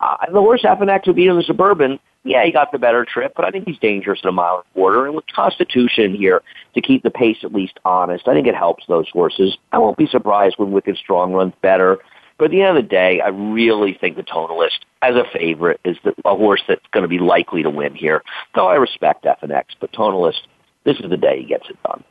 [0.00, 1.98] Uh, the worst Effinex would be in the Suburban.
[2.24, 4.64] Yeah, he got the better trip, but I think he's dangerous in a mile and
[4.64, 5.06] a quarter.
[5.06, 6.42] And with Constitution here
[6.74, 9.56] to keep the pace at least honest, I think it helps those horses.
[9.72, 11.98] I won't be surprised when Wicked Strong runs better.
[12.38, 15.80] But at the end of the day, I really think the Tonalist, as a favorite,
[15.84, 18.22] is the, a horse that's going to be likely to win here.
[18.54, 20.42] Though I respect Effinex, but Tonalist,
[20.84, 22.04] this is the day he gets it done.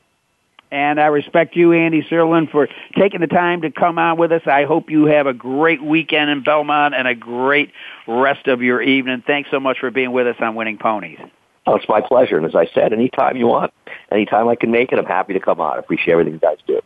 [0.72, 4.42] And I respect you, Andy Serling, for taking the time to come on with us.
[4.46, 7.72] I hope you have a great weekend in Belmont and a great
[8.08, 9.24] rest of your evening.
[9.26, 11.20] Thanks so much for being with us on Winning Ponies.
[11.68, 12.38] Oh, it's my pleasure.
[12.38, 13.72] And as I said, anytime you want,
[14.12, 15.78] anytime I can make it, I'm happy to come on.
[15.78, 16.82] I appreciate everything you guys do.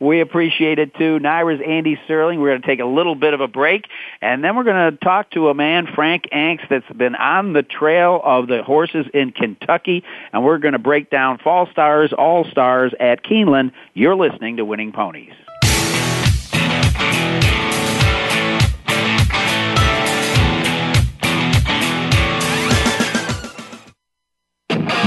[0.00, 1.18] We appreciate it too.
[1.18, 2.38] NYRA's Andy Serling.
[2.38, 3.86] We're going to take a little bit of a break,
[4.20, 7.62] and then we're going to talk to a man, Frank Angst, that's been on the
[7.62, 12.44] trail of the horses in Kentucky, and we're going to break down Fall Stars, All
[12.44, 13.72] Stars at Keeneland.
[13.94, 15.32] You're listening to Winning Ponies.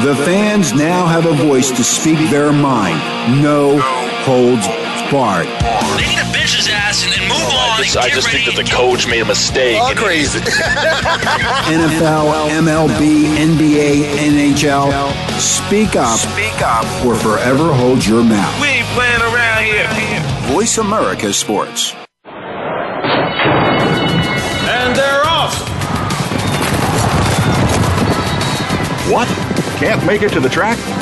[0.03, 2.97] The fans now have a voice to speak their mind.
[3.41, 4.67] No holds
[5.07, 5.47] barred.
[5.95, 7.79] They need to bench his ass and, oh, and move on.
[7.79, 9.79] I just, I just think that the coach made a mistake.
[9.79, 10.39] All crazy.
[11.71, 14.91] NFL, MLB, NBA, NHL.
[15.39, 16.19] Speak up.
[16.19, 16.83] Speak up.
[17.05, 18.61] Or forever hold your mouth.
[18.61, 19.87] We ain't playing around here.
[20.51, 21.93] Voice America Sports.
[24.67, 25.55] And they're off.
[29.09, 29.27] What?
[29.79, 30.77] Can't make it to the track?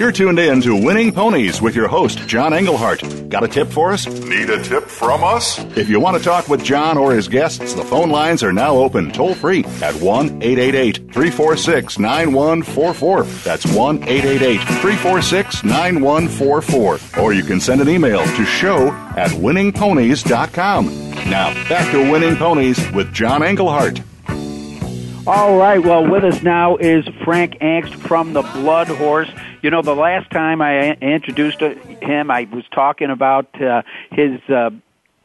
[0.00, 3.02] You're tuned in to Winning Ponies with your host, John Englehart.
[3.28, 4.06] Got a tip for us?
[4.06, 5.58] Need a tip from us?
[5.76, 8.76] If you want to talk with John or his guests, the phone lines are now
[8.76, 13.22] open toll free at 1 888 346 9144.
[13.44, 17.22] That's 1 888 346 9144.
[17.22, 20.86] Or you can send an email to show at winningponies.com.
[21.28, 24.00] Now, back to Winning Ponies with John Englehart.
[25.26, 25.78] All right.
[25.78, 29.30] Well, with us now is Frank Angst from the Blood Horse.
[29.62, 34.70] You know, the last time I introduced him, I was talking about uh, his uh,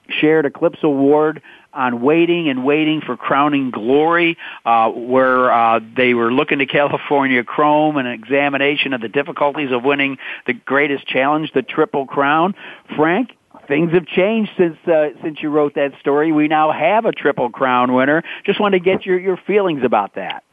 [0.09, 1.41] shared Eclipse Award
[1.73, 7.43] on waiting and waiting for crowning glory, uh, where uh, they were looking to California
[7.43, 10.17] Chrome and an examination of the difficulties of winning
[10.47, 12.55] the greatest challenge, the Triple Crown.
[12.95, 13.31] Frank,
[13.67, 16.31] things have changed since uh, since you wrote that story.
[16.31, 18.23] We now have a Triple Crown winner.
[18.45, 20.43] Just wanted to get your your feelings about that.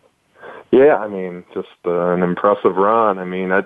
[0.73, 3.19] Yeah, I mean, just uh, an impressive run.
[3.19, 3.63] I mean, I,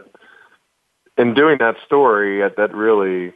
[1.16, 3.33] in doing that story, I, that really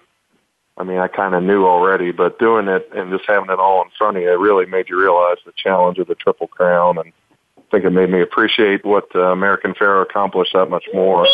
[0.81, 3.83] I mean, I kind of knew already, but doing it and just having it all
[3.83, 6.97] in front of you, it really made you realize the challenge of the Triple Crown,
[6.97, 7.13] and
[7.59, 11.27] I think it made me appreciate what uh, American Pharoah accomplished that much more.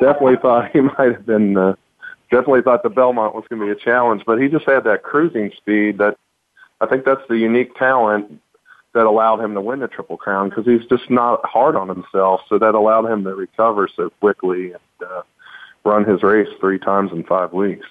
[0.00, 1.58] definitely thought he might have been.
[1.58, 1.74] Uh,
[2.30, 5.02] definitely thought the Belmont was going to be a challenge, but he just had that
[5.02, 6.16] cruising speed that
[6.80, 8.40] I think that's the unique talent
[8.94, 12.40] that allowed him to win the Triple Crown because he's just not hard on himself.
[12.48, 14.72] So that allowed him to recover so quickly.
[14.72, 15.22] And, uh,
[15.84, 17.86] run his race three times in five weeks.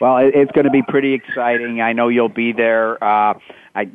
[0.00, 1.80] Well, it's going to be pretty exciting.
[1.80, 3.02] I know you'll be there.
[3.02, 3.38] Uh,
[3.74, 3.88] I,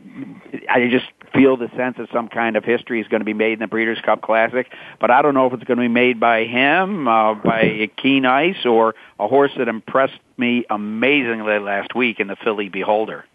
[0.68, 3.54] I just feel the sense that some kind of history is going to be made
[3.54, 4.68] in the Breeders' Cup Classic,
[5.00, 8.26] but I don't know if it's going to be made by him, uh, by Keen
[8.26, 13.26] Ice, or a horse that impressed me amazingly last week in the Filly Beholder.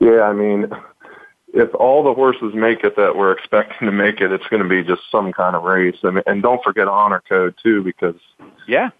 [0.00, 0.70] Yeah, I mean,
[1.54, 4.68] if all the horses make it that we're expecting to make it, it's going to
[4.68, 5.96] be just some kind of race.
[6.02, 8.16] I mean, and don't forget honor code too, because
[8.66, 8.90] yeah,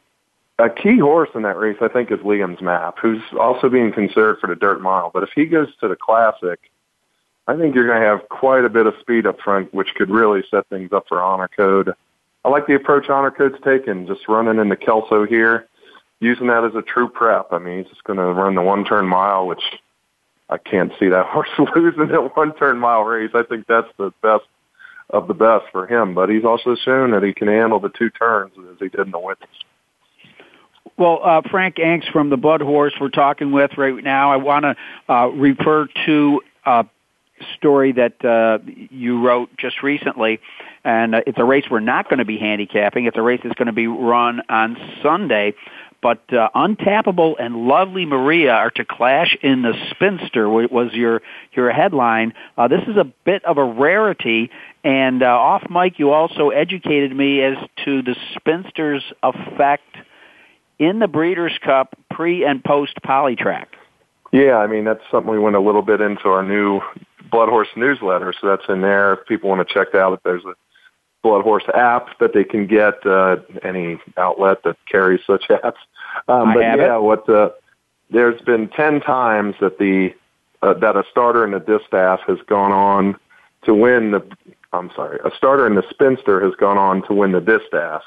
[0.59, 4.39] a key horse in that race I think is Liam's Map, who's also being considered
[4.39, 5.11] for the dirt mile.
[5.13, 6.71] But if he goes to the classic,
[7.49, 10.11] I think you're going to have quite a bit of speed up front, which could
[10.11, 11.93] really set things up for honor code.
[12.45, 15.69] I like the approach honor code's taken, just running into Kelso here,
[16.21, 17.53] using that as a true prep.
[17.53, 19.63] I mean, he's just going to run the one turn mile, which
[20.53, 23.31] I can't see that horse losing that one turn mile race.
[23.35, 24.45] I think that's the best
[25.11, 26.15] of the best for him.
[26.15, 29.11] But he's also shown that he can handle the two turns as he did in
[29.11, 29.49] the winters.
[30.99, 34.31] Well, uh, Frank Angst from the Blood Horse we're talking with right now.
[34.31, 34.77] I want to
[35.13, 36.87] uh, refer to a
[37.57, 38.59] story that uh,
[38.91, 40.41] you wrote just recently,
[40.85, 43.07] and uh, it's a race we're not going to be handicapping.
[43.07, 45.55] It's a race that's going to be run on Sunday.
[46.03, 50.49] But uh, Untappable and Lovely Maria are to clash in the Spinster.
[50.49, 52.35] Was your your headline?
[52.59, 54.51] Uh, this is a bit of a rarity.
[54.83, 59.97] And uh, off mic, you also educated me as to the Spinster's effect
[60.81, 63.67] in the Breeders' Cup pre and post Polytrack.
[64.33, 66.81] Yeah, I mean that's something we went a little bit into our new
[67.31, 69.15] Blood Horse newsletter, so that's in there.
[69.15, 70.55] If people want to check out, if there's a
[71.23, 75.79] Blood Horse app that they can get, uh, any outlet that carries such apps.
[76.29, 77.03] Um, but yeah, it.
[77.03, 77.51] what uh,
[78.11, 80.15] there's been ten times that the
[80.63, 83.17] uh, that a starter in the distaff has gone on
[83.65, 84.23] to win the.
[84.73, 88.03] I'm sorry, a starter in the spinster has gone on to win the distaff,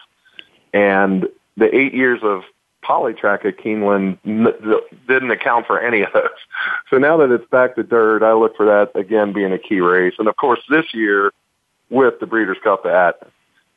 [0.73, 2.43] and the eight years of
[2.83, 4.17] polytrack at Keeneland
[5.07, 6.29] didn't account for any of those.
[6.89, 9.81] So now that it's back to dirt, I look for that again being a key
[9.81, 11.31] race, and of course this year
[11.89, 13.27] with the Breeders' Cup at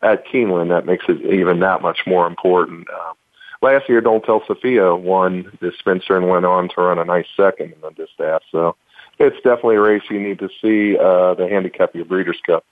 [0.01, 2.87] at Keeneland, that makes it even that much more important.
[2.89, 3.15] Um,
[3.61, 7.27] last year, Don't Tell Sophia won the Spinster and went on to run a nice
[7.37, 8.43] second in the distaff.
[8.53, 8.77] So
[9.19, 12.65] it's definitely a race you need to see uh, the handicap your Breeders' Cup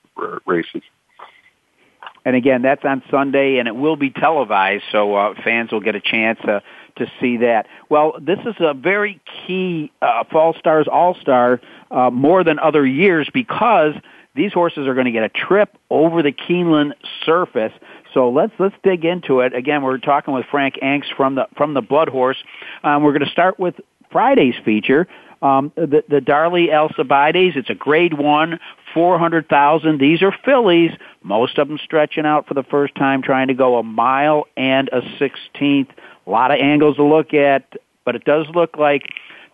[0.46, 0.82] races.
[2.24, 5.94] And again, that's on Sunday, and it will be televised, so uh, fans will get
[5.94, 6.58] a chance uh,
[6.96, 7.68] to see that.
[7.88, 12.84] Well, this is a very key uh, Fall Stars All Star uh, more than other
[12.84, 13.94] years because
[14.36, 16.92] these horses are going to get a trip over the Keeneland
[17.24, 17.72] surface.
[18.14, 19.54] So let's let's dig into it.
[19.54, 22.36] Again, we're talking with Frank Angst from the from the Blood Horse.
[22.84, 23.74] Um, we're going to start with
[24.10, 25.08] Friday's feature,
[25.42, 27.56] um, the the Darley Alcibiades.
[27.56, 28.60] It's a Grade One,
[28.94, 30.00] four hundred thousand.
[30.00, 30.92] These are fillies.
[31.22, 34.88] Most of them stretching out for the first time, trying to go a mile and
[34.92, 35.90] a sixteenth.
[36.26, 37.64] A lot of angles to look at,
[38.04, 39.02] but it does look like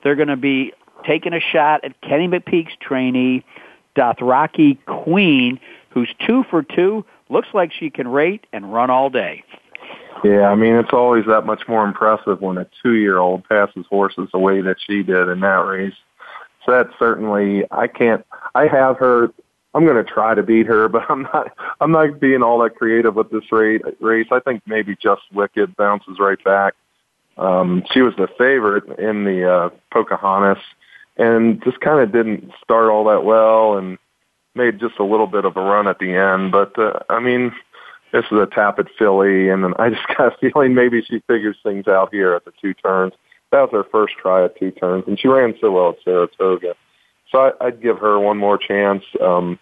[0.03, 0.73] they're going to be
[1.05, 3.45] taking a shot at Kenny McPeek's trainee,
[3.97, 7.05] Dothraki Queen, who's two for two.
[7.29, 9.45] Looks like she can rate and run all day.
[10.25, 14.39] Yeah, I mean it's always that much more impressive when a two-year-old passes horses the
[14.39, 15.95] way that she did in that race.
[16.65, 18.25] So that's certainly I can't.
[18.55, 19.33] I have her.
[19.75, 21.53] I'm going to try to beat her, but I'm not.
[21.81, 24.29] I'm not being all that creative with this rate, race.
[24.31, 26.75] I think maybe Just Wicked bounces right back.
[27.37, 30.63] Um, she was the favorite in the uh, Pocahontas,
[31.17, 33.99] and just kind of didn't start all that well, and
[34.55, 36.53] made just a little bit of a run at the end.
[36.53, 37.53] But uh, I mean,
[38.13, 41.89] this is a Tapit Philly, and I just got a feeling maybe she figures things
[41.89, 43.15] out here at the two turns.
[43.51, 46.75] That was her first try at two turns, and she ran so well at Saratoga.
[47.31, 49.05] So I, I'd give her one more chance.
[49.21, 49.59] Um,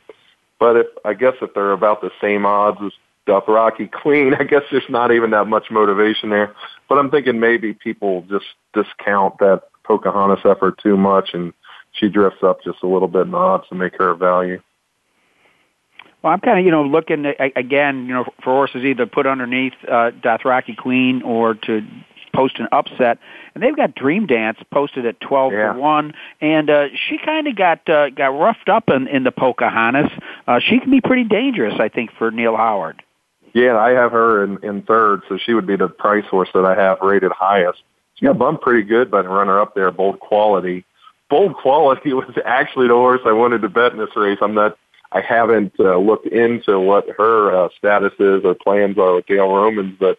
[0.58, 2.92] but if I guess if they're about the same odds as
[3.26, 6.54] Dothraki Queen, I guess there's not even that much motivation there.
[6.88, 11.52] But I'm thinking maybe people just discount that Pocahontas effort too much, and
[11.98, 14.60] she drifts up just a little bit in the odds to make her a value.
[16.22, 19.26] Well, I'm kind of, you know, looking at, again, you know, for horses either put
[19.26, 21.82] underneath uh, Dothraki Queen or to
[22.32, 23.18] post an upset,
[23.54, 25.72] and they've got Dream Dance posted at twelve yeah.
[25.72, 29.32] to one, and uh, she kind of got uh, got roughed up in, in the
[29.32, 30.12] Pocahontas.
[30.46, 33.02] Uh, she can be pretty dangerous, I think, for Neil Howard.
[33.52, 36.64] Yeah, I have her in, in third, so she would be the price horse that
[36.64, 37.82] I have rated highest.
[38.22, 40.84] Got bumped pretty good by the runner up there, Bold Quality.
[41.28, 44.38] Bold Quality was actually the horse I wanted to bet in this race.
[44.42, 44.76] I'm not
[45.12, 49.48] I haven't uh, looked into what her uh, status is or plans are with Dale
[49.48, 50.18] Romans, but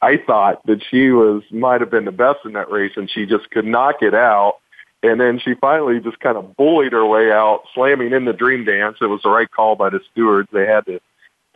[0.00, 3.26] I thought that she was might have been the best in that race, and she
[3.26, 4.58] just could not get out.
[5.02, 8.64] And then she finally just kind of bullied her way out, slamming in the Dream
[8.64, 8.98] Dance.
[9.00, 10.48] It was the right call by the stewards.
[10.52, 11.00] They had to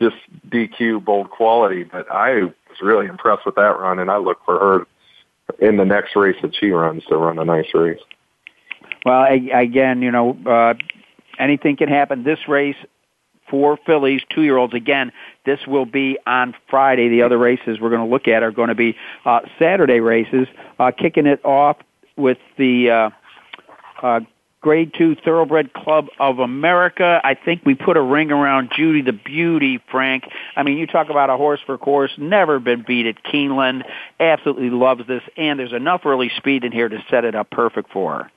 [0.01, 0.17] just
[0.49, 4.59] DQ bold quality, but I was really impressed with that run, and I look for
[4.59, 4.87] her
[5.59, 7.99] in the next race that she runs to run a nice race.
[9.05, 10.73] Well, again, you know, uh,
[11.39, 12.23] anything can happen.
[12.23, 12.75] This race,
[13.49, 14.73] for fillies, two year olds.
[14.73, 15.11] Again,
[15.45, 17.09] this will be on Friday.
[17.09, 18.95] The other races we're going to look at are going to be
[19.25, 20.47] uh, Saturday races.
[20.79, 21.77] Uh, kicking it off
[22.17, 23.09] with the uh,
[24.01, 24.19] uh,
[24.61, 27.21] Grade Two Thoroughbred Club of America.
[27.23, 30.23] I think we put a ring around Judy the Beauty, Frank.
[30.55, 33.83] I mean, you talk about a horse for course, never been beat at Keeneland.
[34.19, 37.91] Absolutely loves this, and there's enough early speed in here to set it up perfect
[37.91, 38.31] for her.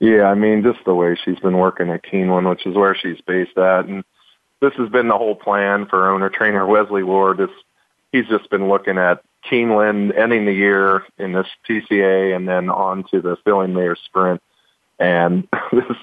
[0.00, 3.20] Yeah, I mean, just the way she's been working at Keeneland, which is where she's
[3.20, 4.04] based at, and
[4.60, 7.40] this has been the whole plan for owner trainer Wesley Ward.
[7.40, 7.48] Is
[8.12, 13.04] he's just been looking at Keeneland ending the year in this TCA and then on
[13.10, 14.42] to the Filly & Mare Sprint.
[14.98, 15.96] And this,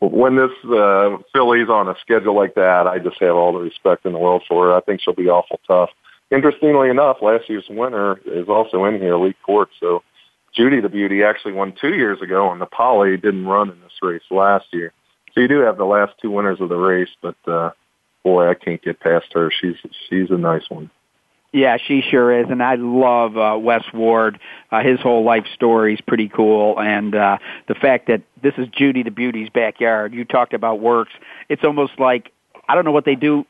[0.00, 4.06] when this uh, filly's on a schedule like that, I just have all the respect
[4.06, 4.74] in the world for her.
[4.74, 5.90] I think she'll be awful tough.
[6.30, 9.68] Interestingly enough, last year's winner is also in here, Leigh Court.
[9.80, 10.02] So
[10.54, 13.98] Judy the Beauty actually won two years ago, and the Poly didn't run in this
[14.02, 14.92] race last year.
[15.34, 17.70] So you do have the last two winners of the race, but uh,
[18.24, 19.50] boy, I can't get past her.
[19.50, 19.76] She's
[20.08, 20.90] she's a nice one.
[21.52, 24.38] Yeah, she sure is, and I love uh, Wes Ward.
[24.70, 28.68] Uh, his whole life story is pretty cool, and uh, the fact that this is
[28.68, 30.14] Judy the Beauty's backyard.
[30.14, 31.10] You talked about works.
[31.48, 32.30] It's almost like
[32.68, 33.46] I don't know what they do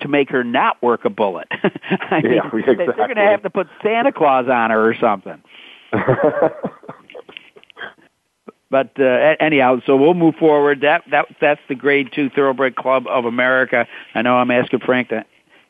[0.00, 1.46] to make her not work a bullet.
[1.52, 2.86] I mean, yeah, exactly.
[2.86, 5.40] They're going to have to put Santa Claus on her or something.
[8.70, 10.80] but uh, anyhow, so we'll move forward.
[10.82, 13.86] That that that's the Grade Two Thoroughbred Club of America.
[14.14, 15.24] I know I'm asking Frank to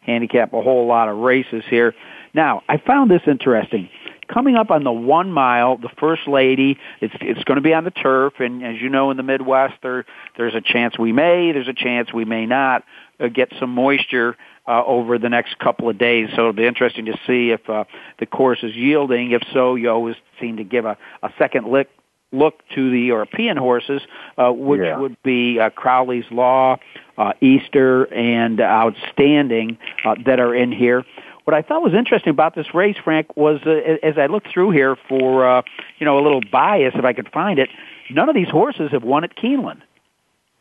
[0.08, 1.94] handicap a whole lot of races here.
[2.34, 3.90] Now, I found this interesting.
[4.32, 7.84] Coming up on the one mile, the First Lady, it's it's going to be on
[7.84, 10.04] the turf, and as you know, in the Midwest, there
[10.36, 12.84] there's a chance we may, there's a chance we may not
[13.20, 14.36] uh, get some moisture
[14.66, 16.28] uh, over the next couple of days.
[16.34, 17.84] So it'll be interesting to see if uh,
[18.18, 19.30] the course is yielding.
[19.30, 21.88] If so, you always seem to give a, a second lick
[22.32, 24.02] look to the European horses,
[24.36, 24.98] uh, which yeah.
[24.98, 26.76] would be uh, Crowley's Law,
[27.16, 31.04] uh, Easter, and Outstanding uh, that are in here.
[31.44, 33.70] What I thought was interesting about this race, Frank, was uh,
[34.02, 35.62] as I looked through here for uh,
[35.98, 37.70] you know a little bias, if I could find it,
[38.10, 39.80] none of these horses have won at Keeneland.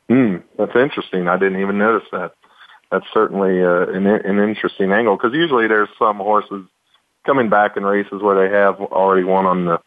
[0.08, 1.28] Hmm, that's interesting.
[1.28, 2.32] I didn't even notice that
[2.90, 6.66] that's certainly uh, an, an interesting angle because usually there's some horses
[7.26, 9.80] coming back in races where they have already won on the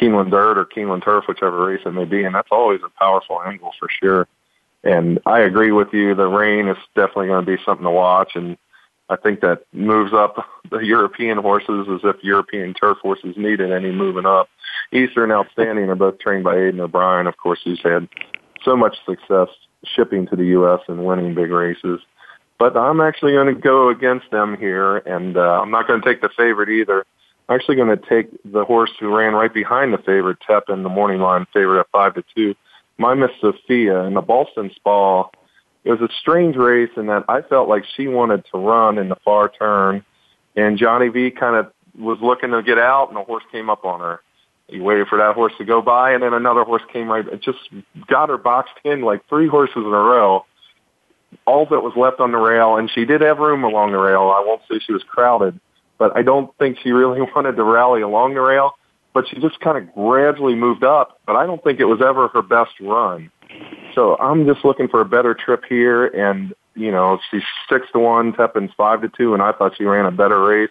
[0.00, 3.40] Keeneland dirt or Keeneland turf, whichever race it may be, and that's always a powerful
[3.42, 4.26] angle for sure.
[4.82, 6.14] And I agree with you.
[6.14, 8.56] The rain is definitely going to be something to watch, and
[9.08, 10.36] I think that moves up
[10.70, 14.48] the European horses as if European turf horses needed any moving up.
[14.92, 18.08] Easter and Outstanding are both trained by Aidan O'Brien, of course, who's had
[18.64, 19.48] so much success
[19.84, 20.80] shipping to the U.S.
[20.88, 22.00] and winning big races
[22.60, 26.06] but I'm actually going to go against them here, and uh, I'm not going to
[26.06, 27.06] take the favorite either.
[27.50, 31.20] Actually going to take the horse who ran right behind the favorite, Tepin the morning
[31.20, 32.54] line favorite at five to two.
[32.96, 35.28] My Miss Sophia in the Ballston Spa.
[35.82, 39.08] It was a strange race in that I felt like she wanted to run in
[39.08, 40.04] the far turn,
[40.54, 43.84] and Johnny V kind of was looking to get out, and the horse came up
[43.84, 44.20] on her.
[44.68, 47.26] He waited for that horse to go by, and then another horse came right.
[47.26, 47.58] It just
[48.06, 50.44] got her boxed in like three horses in a row
[51.46, 54.34] all that was left on the rail, and she did have room along the rail.
[54.34, 55.58] I won't say she was crowded,
[56.00, 58.72] but I don't think she really wanted to rally along the rail.
[59.12, 61.20] But she just kind of gradually moved up.
[61.26, 63.30] But I don't think it was ever her best run.
[63.94, 67.98] So I'm just looking for a better trip here, and you know she's six to
[67.98, 70.70] one, Tepin's five to two, and I thought she ran a better race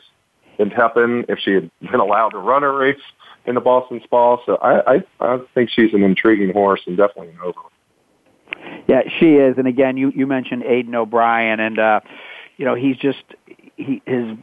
[0.57, 3.01] than Tepin if she had been allowed to run a race
[3.45, 4.37] in the Ballston Spa.
[4.45, 7.59] So I I, I think she's an intriguing horse and definitely an over.
[8.87, 9.57] Yeah, she is.
[9.57, 11.99] And again, you you mentioned Aidan O'Brien, and uh,
[12.55, 13.23] you know he's just
[13.75, 14.37] he his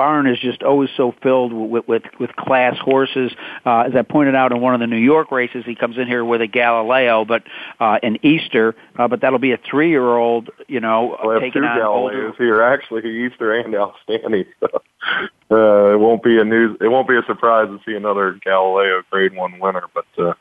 [0.00, 3.32] barn is just always so filled with with, with class horses.
[3.66, 6.06] Uh, as I pointed out in one of the New York races, he comes in
[6.06, 7.42] here with a Galileo, but
[7.80, 11.78] uh, an Easter, uh, but that'll be a three-year-old, you know, well, taking two on
[11.78, 12.34] Galileos older.
[12.38, 14.46] here, actually Easter and Outstanding.
[14.60, 14.68] So,
[15.50, 16.78] uh, it won't be a news.
[16.80, 20.32] It won't be a surprise to see another Galileo Grade One winner, but uh,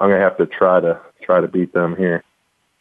[0.00, 2.24] I'm gonna have to try to try to beat them here.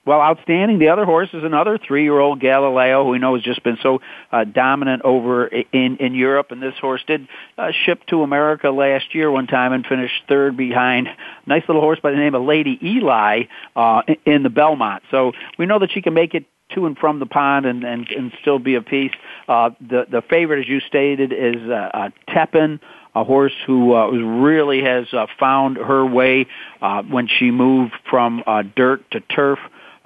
[0.03, 0.79] Well, outstanding.
[0.79, 3.99] The other horse is another three-year-old Galileo, who we know has just been so
[4.31, 6.47] uh, dominant over in in Europe.
[6.49, 10.57] And this horse did uh, ship to America last year one time and finished third
[10.57, 11.07] behind
[11.45, 13.43] nice little horse by the name of Lady Eli
[13.75, 15.03] uh, in the Belmont.
[15.11, 18.07] So we know that she can make it to and from the pond and and,
[18.09, 19.13] and still be a piece.
[19.47, 22.79] Uh, the the favorite, as you stated, is uh, uh, Tepin
[23.13, 26.47] a horse who uh, really has uh, found her way
[26.81, 29.59] uh, when she moved from uh, dirt to turf.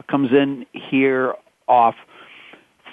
[0.07, 1.33] Comes in here
[1.67, 1.95] off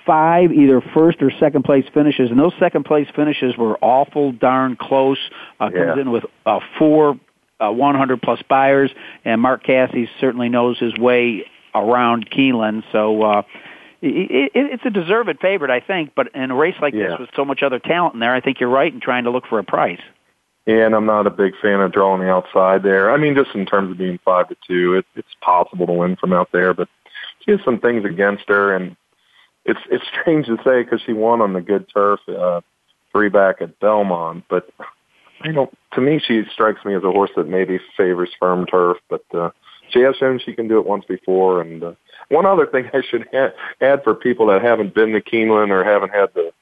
[0.06, 4.76] five either first or second place finishes, and those second place finishes were awful darn
[4.76, 5.18] close.
[5.60, 6.00] Uh, comes Yeah.
[6.00, 7.18] in with uh, four
[7.60, 8.90] uh, 100 plus Beyers,
[9.24, 11.44] and Mark Casse certainly knows his way
[11.74, 12.82] around Keeneland.
[12.90, 13.42] So uh,
[14.00, 16.12] it, it, it's a deserved favorite, I think.
[16.16, 17.10] But in a race like Yeah.
[17.10, 19.30] this with so much other talent in there, I think you're right in trying to
[19.30, 20.00] look for a price.
[20.66, 23.10] And I'm not a big fan of drawing the outside there.
[23.10, 26.16] I mean, just in terms of being five to two, it, it's possible to win
[26.16, 26.88] from out there, but
[27.40, 28.96] she has some things against her, and
[29.64, 32.60] it's it's strange to say because she won on the good turf, uh,
[33.10, 34.44] three back at Belmont.
[34.48, 34.68] But
[35.42, 35.76] I don't.
[35.94, 39.50] To me, she strikes me as a horse that maybe favors firm turf, but uh,
[39.90, 41.60] she has shown she can do it once before.
[41.60, 41.92] And uh,
[42.28, 45.84] one other thing I should add, add for people that haven't been to Keeneland or
[45.84, 46.52] haven't had the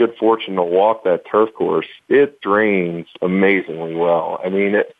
[0.00, 4.40] good fortune to walk that turf course, it drains amazingly well.
[4.42, 4.96] I mean, it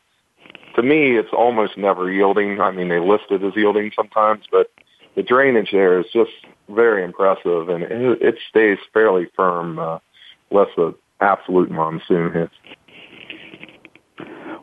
[0.75, 2.61] to me, it's almost never yielding.
[2.61, 4.71] I mean, they list it as yielding sometimes, but
[5.15, 6.31] the drainage there is just
[6.69, 9.97] very impressive, and it, it stays fairly firm, uh,
[10.51, 12.53] unless the absolute monsoon hits.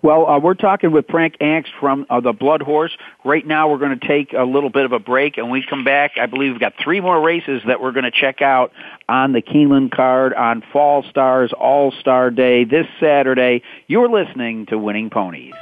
[0.00, 2.96] Well, uh, we're talking with Frank Angst from uh, the Blood Horse.
[3.24, 5.82] Right now, we're going to take a little bit of a break, and we come
[5.84, 6.12] back.
[6.20, 8.72] I believe we've got three more races that we're going to check out
[9.08, 13.62] on the Keeneland card on Fall Stars All Star Day this Saturday.
[13.88, 15.54] You're listening to Winning Ponies.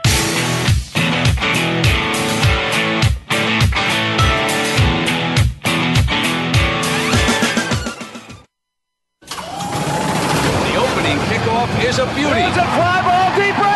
[9.22, 12.40] The opening kickoff is a beauty.
[12.40, 13.75] It's a fly ball deep right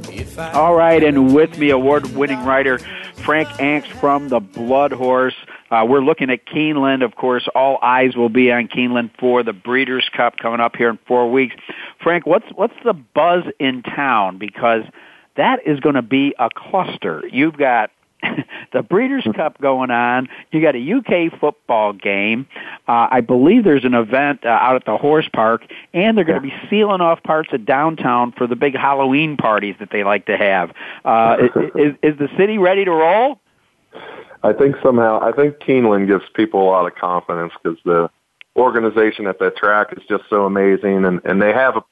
[0.37, 2.79] All right, and with me, award-winning writer
[3.23, 5.35] Frank Angst from the Blood Horse.
[5.69, 7.03] Uh, we're looking at Keeneland.
[7.03, 10.89] Of course, all eyes will be on Keeneland for the Breeders' Cup coming up here
[10.89, 11.55] in four weeks.
[12.01, 14.37] Frank, what's what's the buzz in town?
[14.37, 14.83] Because
[15.37, 17.23] that is going to be a cluster.
[17.31, 17.91] You've got
[18.73, 20.29] the Breeders' Cup going on.
[20.51, 22.47] You got a UK football game.
[22.87, 25.63] Uh, I believe there's an event uh, out at the horse park,
[25.93, 29.75] and they're going to be sealing off parts of downtown for the big Halloween parties
[29.79, 30.71] that they like to have.
[31.03, 31.37] Uh,
[31.75, 33.39] is, is the city ready to roll?
[34.43, 38.09] I think somehow, I think Keeneland gives people a lot of confidence because the
[38.55, 41.83] organization at that track is just so amazing, and and they have a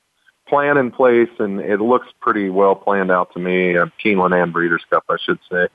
[0.47, 3.77] plan in place, and it looks pretty well planned out to me.
[3.77, 5.67] Uh, Keeneland and Breeders' Cup, I should say,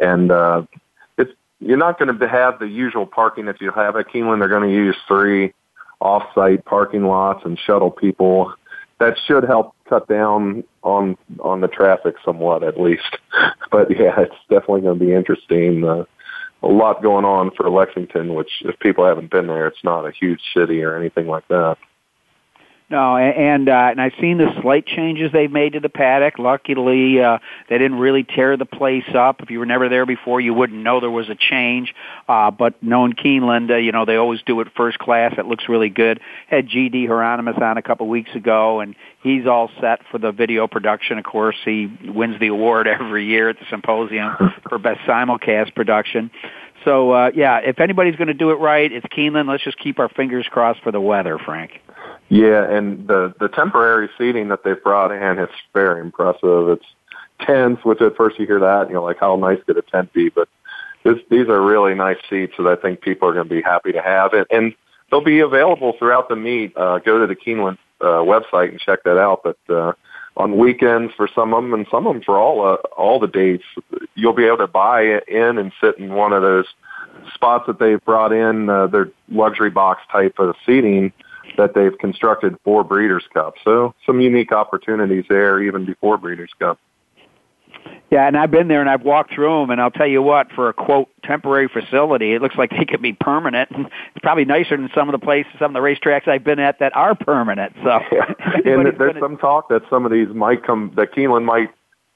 [0.00, 0.62] and uh,
[1.18, 4.40] it's you're not going to have the usual parking that you have at Keeneland.
[4.40, 5.52] They're going to use three
[6.00, 8.52] off-site parking lots and shuttle people.
[9.00, 13.18] That should help cut down on on the traffic somewhat, at least.
[13.70, 15.82] But yeah, it's definitely going to be interesting.
[15.84, 16.04] Uh,
[16.62, 20.12] a lot going on for Lexington, which if people haven't been there, it's not a
[20.12, 21.76] huge city or anything like that.
[22.90, 26.38] No, and uh, and I've seen the slight changes they've made to the paddock.
[26.38, 27.38] Luckily, uh,
[27.70, 29.40] they didn't really tear the place up.
[29.40, 31.94] If you were never there before, you wouldn't know there was a change.
[32.28, 35.32] Uh, but knowing Keeneland, uh, you know they always do it first class.
[35.38, 36.20] It looks really good.
[36.46, 40.68] Had GD Hieronymus on a couple weeks ago, and he's all set for the video
[40.68, 41.16] production.
[41.16, 44.36] Of course, he wins the award every year at the symposium
[44.68, 46.30] for best simulcast production.
[46.84, 49.48] So uh, yeah, if anybody's going to do it right, it's Keeneland.
[49.48, 51.80] Let's just keep our fingers crossed for the weather, Frank.
[52.28, 56.68] Yeah, and the the temporary seating that they've brought in is very impressive.
[56.68, 56.84] It's
[57.40, 60.12] tents, which at first you hear that, you know, like how nice could a tent
[60.12, 60.28] be?
[60.28, 60.48] But
[61.02, 63.92] this, these are really nice seats that I think people are going to be happy
[63.92, 64.74] to have, and, and
[65.10, 66.76] they'll be available throughout the meet.
[66.76, 69.42] Uh, go to the Keeneland uh, website and check that out.
[69.44, 69.92] But uh,
[70.36, 73.28] on weekends for some of them, and some of them for all uh, all the
[73.28, 73.64] dates,
[74.14, 76.66] you'll be able to buy in and sit in one of those
[77.34, 78.68] spots that they've brought in.
[78.68, 81.12] Uh, their luxury box type of seating
[81.56, 83.54] that they've constructed for Breeders' Cup.
[83.64, 86.78] So some unique opportunities there even before Breeders' Cup.
[88.10, 90.52] Yeah, and I've been there and I've walked through them, and I'll tell you what,
[90.52, 93.70] for a quote temporary facility, it looks like they could be permanent.
[94.14, 96.78] It's probably nicer than some of the places, some of the racetracks I've been at
[96.78, 97.74] that are permanent.
[97.82, 98.32] So, yeah.
[98.64, 99.20] and there's gonna...
[99.20, 101.70] some talk that some of these might come, that Keeneland might,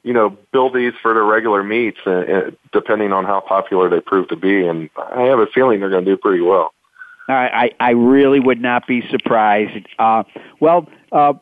[0.04, 4.00] you know, build these for their regular meets, uh, uh, depending on how popular they
[4.00, 4.66] prove to be.
[4.66, 6.72] And I have a feeling they're going to do pretty well.
[7.28, 9.86] I, I I really would not be surprised.
[9.98, 10.24] Uh,
[10.60, 11.34] well, uh,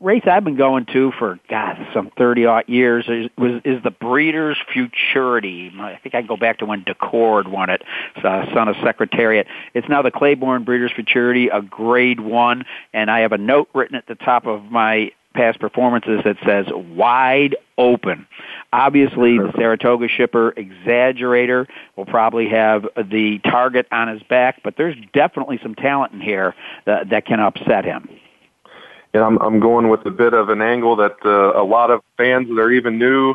[0.00, 3.90] race I've been going to for God some thirty odd years is was is the
[3.90, 5.72] Breeders' Futurity.
[5.78, 7.82] I think I can go back to when Decord won it,
[8.16, 9.46] uh, son of Secretariat.
[9.74, 13.96] It's now the Claiborne Breeders' Futurity, a Grade One, and I have a note written
[13.96, 18.26] at the top of my past performances that says wide open.
[18.72, 21.66] Obviously, the Saratoga shipper exaggerator
[21.96, 26.54] will probably have the target on his back, but there's definitely some talent in here
[26.86, 28.08] that, that can upset him.
[29.14, 32.00] And I'm, I'm going with a bit of an angle that uh, a lot of
[32.16, 33.34] fans that are even new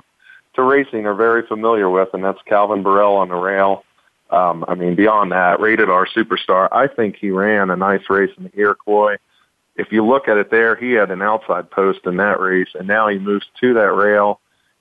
[0.56, 3.84] to racing are very familiar with, and that's Calvin Borel on the rail.
[4.32, 6.68] Um, I mean, beyond that, rated R superstar.
[6.72, 9.18] I think he ran a nice race in the Iroquois
[9.78, 12.88] if you look at it there, he had an outside post in that race, and
[12.88, 14.40] now he moves to that rail.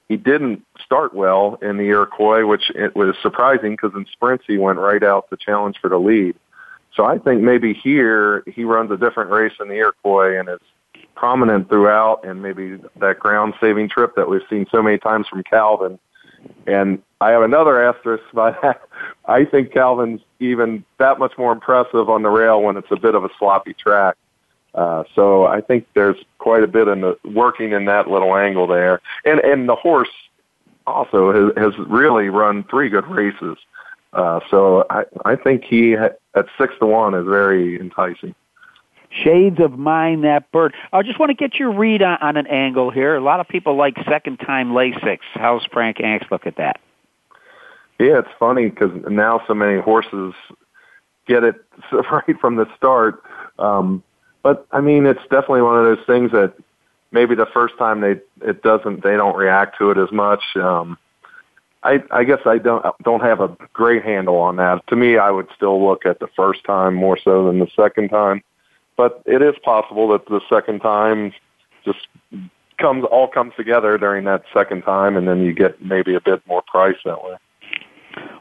[0.08, 4.56] He didn't start well in the Iroquois, which it was surprising because in sprints he
[4.56, 6.36] went right out to challenge for the lead.
[6.94, 10.58] So I think maybe here he runs a different race in the Iroquois and is
[11.14, 15.42] prominent throughout, and maybe that ground saving trip that we've seen so many times from
[15.42, 15.98] Calvin.
[16.66, 18.58] And I have another asterisk, but
[19.26, 23.14] I think Calvin's even that much more impressive on the rail when it's a bit
[23.14, 24.16] of a sloppy track.
[24.76, 28.66] Uh, so I think there's quite a bit in the working in that little angle
[28.66, 30.10] there, and and the horse
[30.86, 33.56] also has, has really run three good races.
[34.12, 36.18] Uh, so I I think he at
[36.58, 38.34] six to one is very enticing.
[39.10, 40.74] Shades of mine, that bird.
[40.92, 43.16] I just want to get your read on, on an angle here.
[43.16, 45.20] A lot of people like second time Lasix.
[45.32, 46.80] How's Frank Angst look at that?
[47.98, 50.34] Yeah, it's funny because now so many horses
[51.26, 51.54] get it
[51.92, 53.22] right from the start.
[53.58, 54.02] Um,
[54.46, 56.54] but I mean, it's definitely one of those things that
[57.10, 60.44] maybe the first time they it doesn't they don't react to it as much.
[60.54, 60.96] Um,
[61.82, 64.86] I I guess I don't don't have a great handle on that.
[64.86, 68.10] To me, I would still look at the first time more so than the second
[68.10, 68.40] time.
[68.96, 71.32] But it is possible that the second time
[71.84, 72.06] just
[72.78, 76.40] comes all comes together during that second time, and then you get maybe a bit
[76.46, 77.34] more price that way.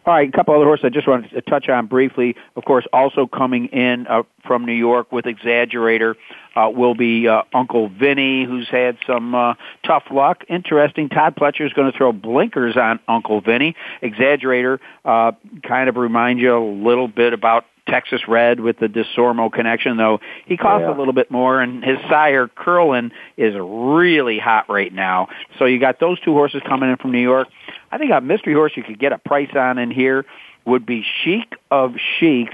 [0.05, 2.35] All right, a couple other horses I just wanted to touch on briefly.
[2.55, 6.13] Of course, also coming in uh, from New York with Exaggerator
[6.55, 10.43] uh, will be uh, Uncle Vinny, who's had some uh, tough luck.
[10.47, 11.09] Interesting.
[11.09, 13.75] Todd Pletcher is going to throw blinkers on Uncle Vinny.
[14.03, 15.31] Exaggerator uh,
[15.67, 20.19] kind of reminds you a little bit about Texas Red with the Desormeaux connection, though
[20.45, 20.95] he costs yeah.
[20.95, 25.27] a little bit more, and his sire Curlin is really hot right now.
[25.59, 27.47] So you got those two horses coming in from New York.
[27.95, 30.25] I think a mystery horse you could get a price on in here
[30.65, 32.53] would be Chic of Sheiks,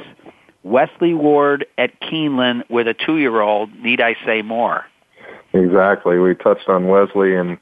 [0.61, 3.73] Wesley Ward at Keeneland with a two-year-old.
[3.79, 4.85] Need I say more?
[5.51, 6.19] Exactly.
[6.19, 7.57] We touched on Wesley, and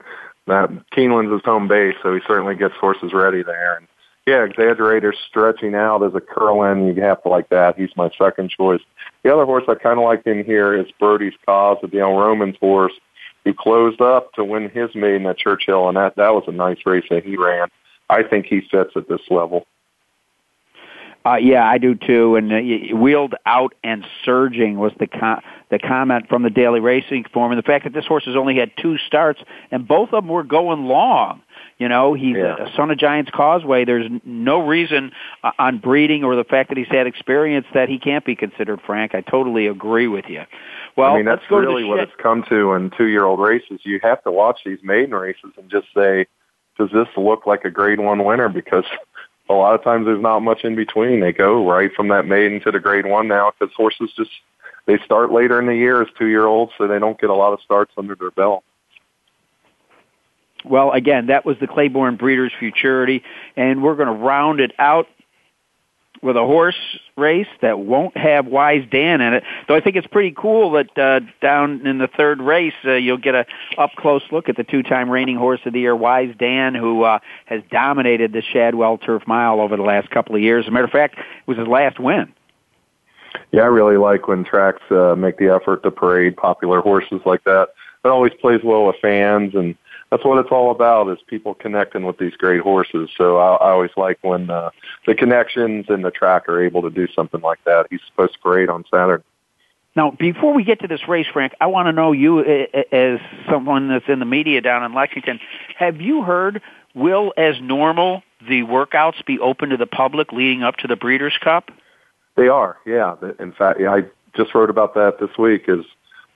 [0.48, 3.78] that Keeneland's his home base, so he certainly gets horses ready there.
[3.78, 3.88] And
[4.28, 6.86] yeah, Exaggerator stretching out as a Curlin.
[6.86, 7.80] You have to like that.
[7.80, 8.82] He's my second choice.
[9.24, 12.58] The other horse I kind of like in here is Brody's Cause, the Dale Romans
[12.60, 12.92] horse,
[13.50, 16.78] who closed up to win his maiden at Churchill, and that that was a nice
[16.86, 17.68] race that he ran.
[18.10, 19.66] I think he fits at this level.
[21.26, 22.38] Uh, yeah, I do too.
[22.38, 27.26] And uh, wheeled out and surging was the com- the comment from the daily racing
[27.34, 30.24] form, and the fact that this horse has only had two starts and both of
[30.24, 31.42] them were going long
[31.78, 32.58] You know, he's Yeah.
[32.58, 33.86] a son of Giants Causeway.
[33.86, 35.12] There's no reason
[35.44, 38.82] uh, on breeding or the fact that he's had experience that he can't be considered
[38.86, 39.16] Frank.
[39.16, 40.44] I totally agree with you.
[40.96, 43.80] Well, I mean, that's really what it's come to in two-year-old races.
[43.84, 46.26] You have to watch these maiden races and just say,
[46.78, 48.50] does this look like a Grade One winner?
[48.50, 48.84] Because
[49.50, 51.20] a lot of times there's not much in between.
[51.20, 54.32] They go right from that maiden to the Grade One now because horses just
[54.86, 57.62] they start later in the year as two-year-olds, so they don't get a lot of
[57.62, 58.64] starts under their belt.
[60.66, 63.24] Well, again, that was the Claiborne Breeders' Futurity,
[63.56, 65.08] and we're going to round it out
[66.22, 69.44] with a horse race that won't have Wise Dan in it.
[69.68, 73.18] Though I think it's pretty cool that uh, down in the third race uh, you'll
[73.18, 73.46] get a
[73.78, 77.20] up close look at the two-time reigning horse of the year, Wise Dan, who uh,
[77.46, 80.66] has dominated the Shadwell Turf Mile over the last couple of years.
[80.66, 82.34] As a matter of fact, it was his last win.
[83.52, 87.44] Yeah, I really like when tracks uh, make the effort to parade popular horses like
[87.46, 87.70] that.
[88.04, 89.76] It always plays well with fans, and
[90.10, 93.10] that's what it's all about is people connecting with these great horses.
[93.16, 94.72] So I, I always like when uh,
[95.06, 97.88] the connections and the track are able to do something like that.
[97.90, 99.24] He's supposed to parade on Saturday.
[99.96, 102.40] Now, before we get to this race, Frank, I want to know you
[102.92, 105.40] as someone that's in the media down in Lexington.
[105.78, 106.62] Have you heard
[106.94, 111.38] will, as normal, the workouts be open to the public leading up to the Breeders'
[111.44, 111.72] Cup?
[112.36, 113.16] They are, yeah.
[113.40, 114.04] In fact, yeah, I
[114.38, 115.66] just wrote about that this week.
[115.68, 115.86] Is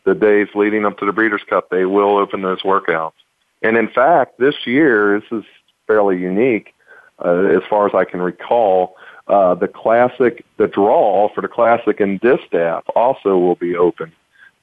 [0.03, 3.13] the days leading up to the Breeders' Cup, they will open those workouts.
[3.63, 5.45] And in fact, this year, this is
[5.87, 6.73] fairly unique
[7.23, 8.95] uh, as far as I can recall.
[9.27, 14.11] Uh, the classic, the draw for the classic and distaff also will be open.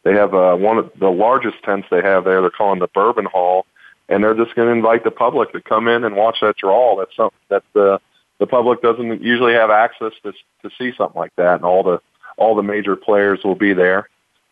[0.02, 2.42] They have uh, one of the largest tents they have there.
[2.42, 3.64] They're calling the Bourbon Hall,
[4.08, 6.96] and they're just going to invite the public to come in and watch that draw.
[6.98, 8.00] That's something that the
[8.38, 10.32] the public doesn't usually have access to
[10.62, 12.00] to see something like that, and all the
[12.36, 14.08] all the major players will be there,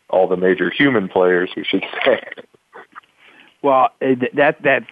[0.09, 2.21] all the major human players, we should say.
[3.61, 4.83] Well, uh, that that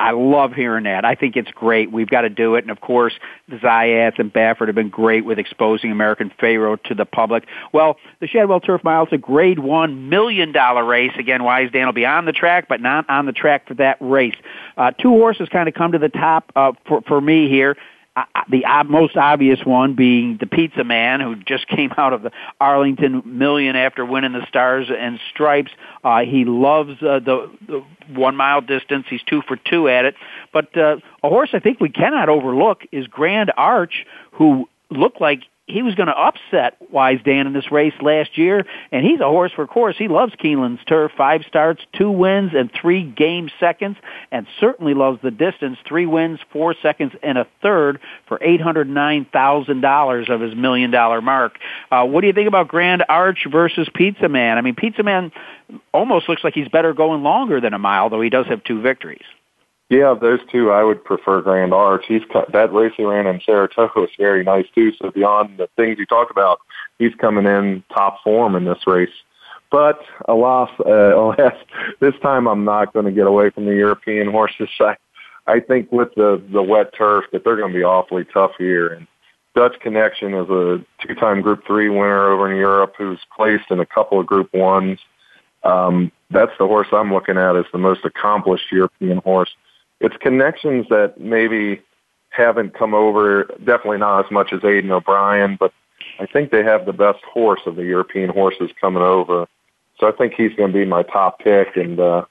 [0.00, 1.04] I love hearing that.
[1.04, 1.92] I think it's great.
[1.92, 3.14] We've got to do it, and of course,
[3.48, 7.46] Zayat and Baffert have been great with exposing American Pharoah to the public.
[7.72, 11.12] Well, the Shadwell Turf Mile is a Grade One million dollar race.
[11.16, 13.98] Again, Wise Dan will be on the track, but not on the track for that
[14.00, 14.36] race.
[14.76, 17.76] Uh, two horses kind of come to the top uh, for for me here
[18.48, 23.22] the most obvious one being the Pizza Man, who just came out of the Arlington
[23.24, 25.70] Million after winning the Stars and Stripes.
[26.04, 29.06] Uh, he loves uh, the, the one mile distance.
[29.08, 30.14] He's two for two at it.
[30.52, 35.42] But uh, a horse I think we cannot overlook is Grand Arch, who looked like
[35.68, 39.28] he was going to upset Wise Dan in this race last year, and he's a
[39.28, 39.96] horse for course.
[39.98, 41.12] He loves Keeneland's turf.
[41.16, 43.98] Five starts, two wins, and three game seconds,
[44.32, 45.78] and certainly loves the distance.
[45.86, 50.54] Three wins, four seconds, and a third for eight hundred nine thousand dollars of his
[50.54, 51.58] million dollar mark.
[51.90, 54.56] Uh, what do you think about Grand Arch versus Pizza Man?
[54.56, 55.30] I mean, Pizza Man
[55.92, 58.80] almost looks like he's better going longer than a mile, though he does have two
[58.80, 59.24] victories.
[59.90, 62.04] Yeah, those two, I would prefer Grand Arch.
[62.06, 64.92] He's cut, that race he ran in Saratoga was very nice too.
[65.00, 66.60] So beyond the things you talk about,
[66.98, 69.08] he's coming in top form in this race.
[69.70, 71.54] But alas, uh, alas,
[72.00, 74.68] this time I'm not going to get away from the European horses.
[74.80, 74.96] I,
[75.46, 78.88] I think with the the wet turf that they're going to be awfully tough here.
[78.88, 79.06] And
[79.54, 83.86] Dutch Connection is a two-time Group Three winner over in Europe, who's placed in a
[83.86, 84.98] couple of Group Ones.
[85.64, 89.50] Um, that's the horse I'm looking at as the most accomplished European horse
[90.00, 91.82] it's connections that maybe
[92.30, 95.72] haven't come over, definitely not as much as Aidan O'Brien, but
[96.20, 99.46] I think they have the best horse of the European horses coming over.
[99.98, 101.76] So I think he's going to be my top pick.
[101.76, 102.24] And uh,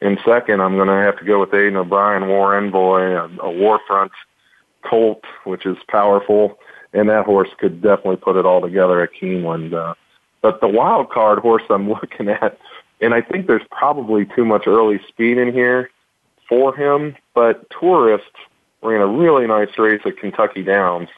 [0.00, 3.50] in second, I'm going to have to go with Aidan O'Brien, War Envoy, a, a
[3.50, 4.12] War Front
[4.82, 6.58] Colt, which is powerful.
[6.92, 9.74] And that horse could definitely put it all together at Keeneland.
[9.74, 9.94] Uh,
[10.40, 12.58] but the wild card horse I'm looking at,
[13.00, 15.90] and I think there's probably too much early speed in here
[16.48, 18.30] for him, but Tourist
[18.82, 21.08] ran a really nice race at Kentucky Downs.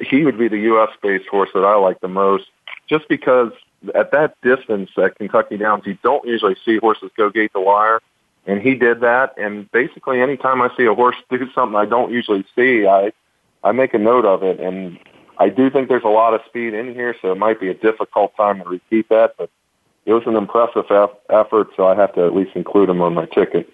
[0.00, 0.90] He would be the U.S.
[1.02, 2.46] based horse that I like the most,
[2.88, 3.52] just because
[3.94, 8.00] at that distance at Kentucky Downs, you don't usually see horses go gate the wire,
[8.46, 9.34] and he did that.
[9.36, 13.12] And basically, anytime I see a horse do something I don't usually see, I
[13.64, 14.98] I make a note of it, and
[15.38, 17.74] I do think there's a lot of speed in here, so it might be a
[17.74, 19.50] difficult time to repeat that, but
[20.04, 20.84] it was an impressive
[21.30, 23.72] effort, so I have to at least include him on my ticket.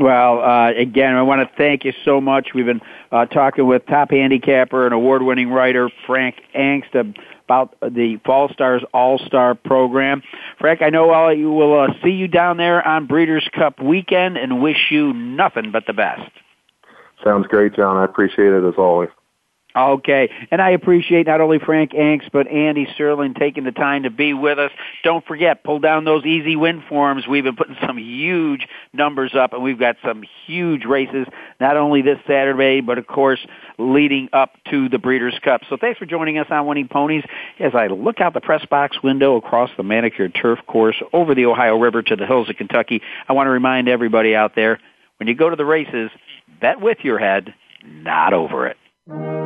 [0.00, 2.48] Well, uh, again, I want to thank you so much.
[2.54, 2.80] We've been
[3.12, 7.14] uh, talking with top handicapper and award-winning writer Frank Angst
[7.44, 10.22] about the Fall Stars All-Star program.
[10.58, 14.36] Frank, I know uh, you will uh, see you down there on Breeders' Cup weekend
[14.36, 16.30] and wish you nothing but the best.
[17.22, 17.96] Sounds great, John.
[17.96, 19.10] I appreciate it as always.
[19.76, 24.10] Okay, and I appreciate not only Frank Angst but Andy Serling taking the time to
[24.10, 24.70] be with us.
[25.04, 27.26] Don't forget, pull down those easy win forms.
[27.28, 31.26] We've been putting some huge numbers up, and we've got some huge races,
[31.60, 33.38] not only this Saturday, but of course
[33.78, 35.60] leading up to the Breeders' Cup.
[35.68, 37.24] So thanks for joining us on Winning Ponies.
[37.60, 41.44] As I look out the press box window across the manicured turf course over the
[41.44, 44.80] Ohio River to the hills of Kentucky, I want to remind everybody out there,
[45.18, 46.10] when you go to the races,
[46.62, 47.52] bet with your head,
[47.84, 49.45] not over it.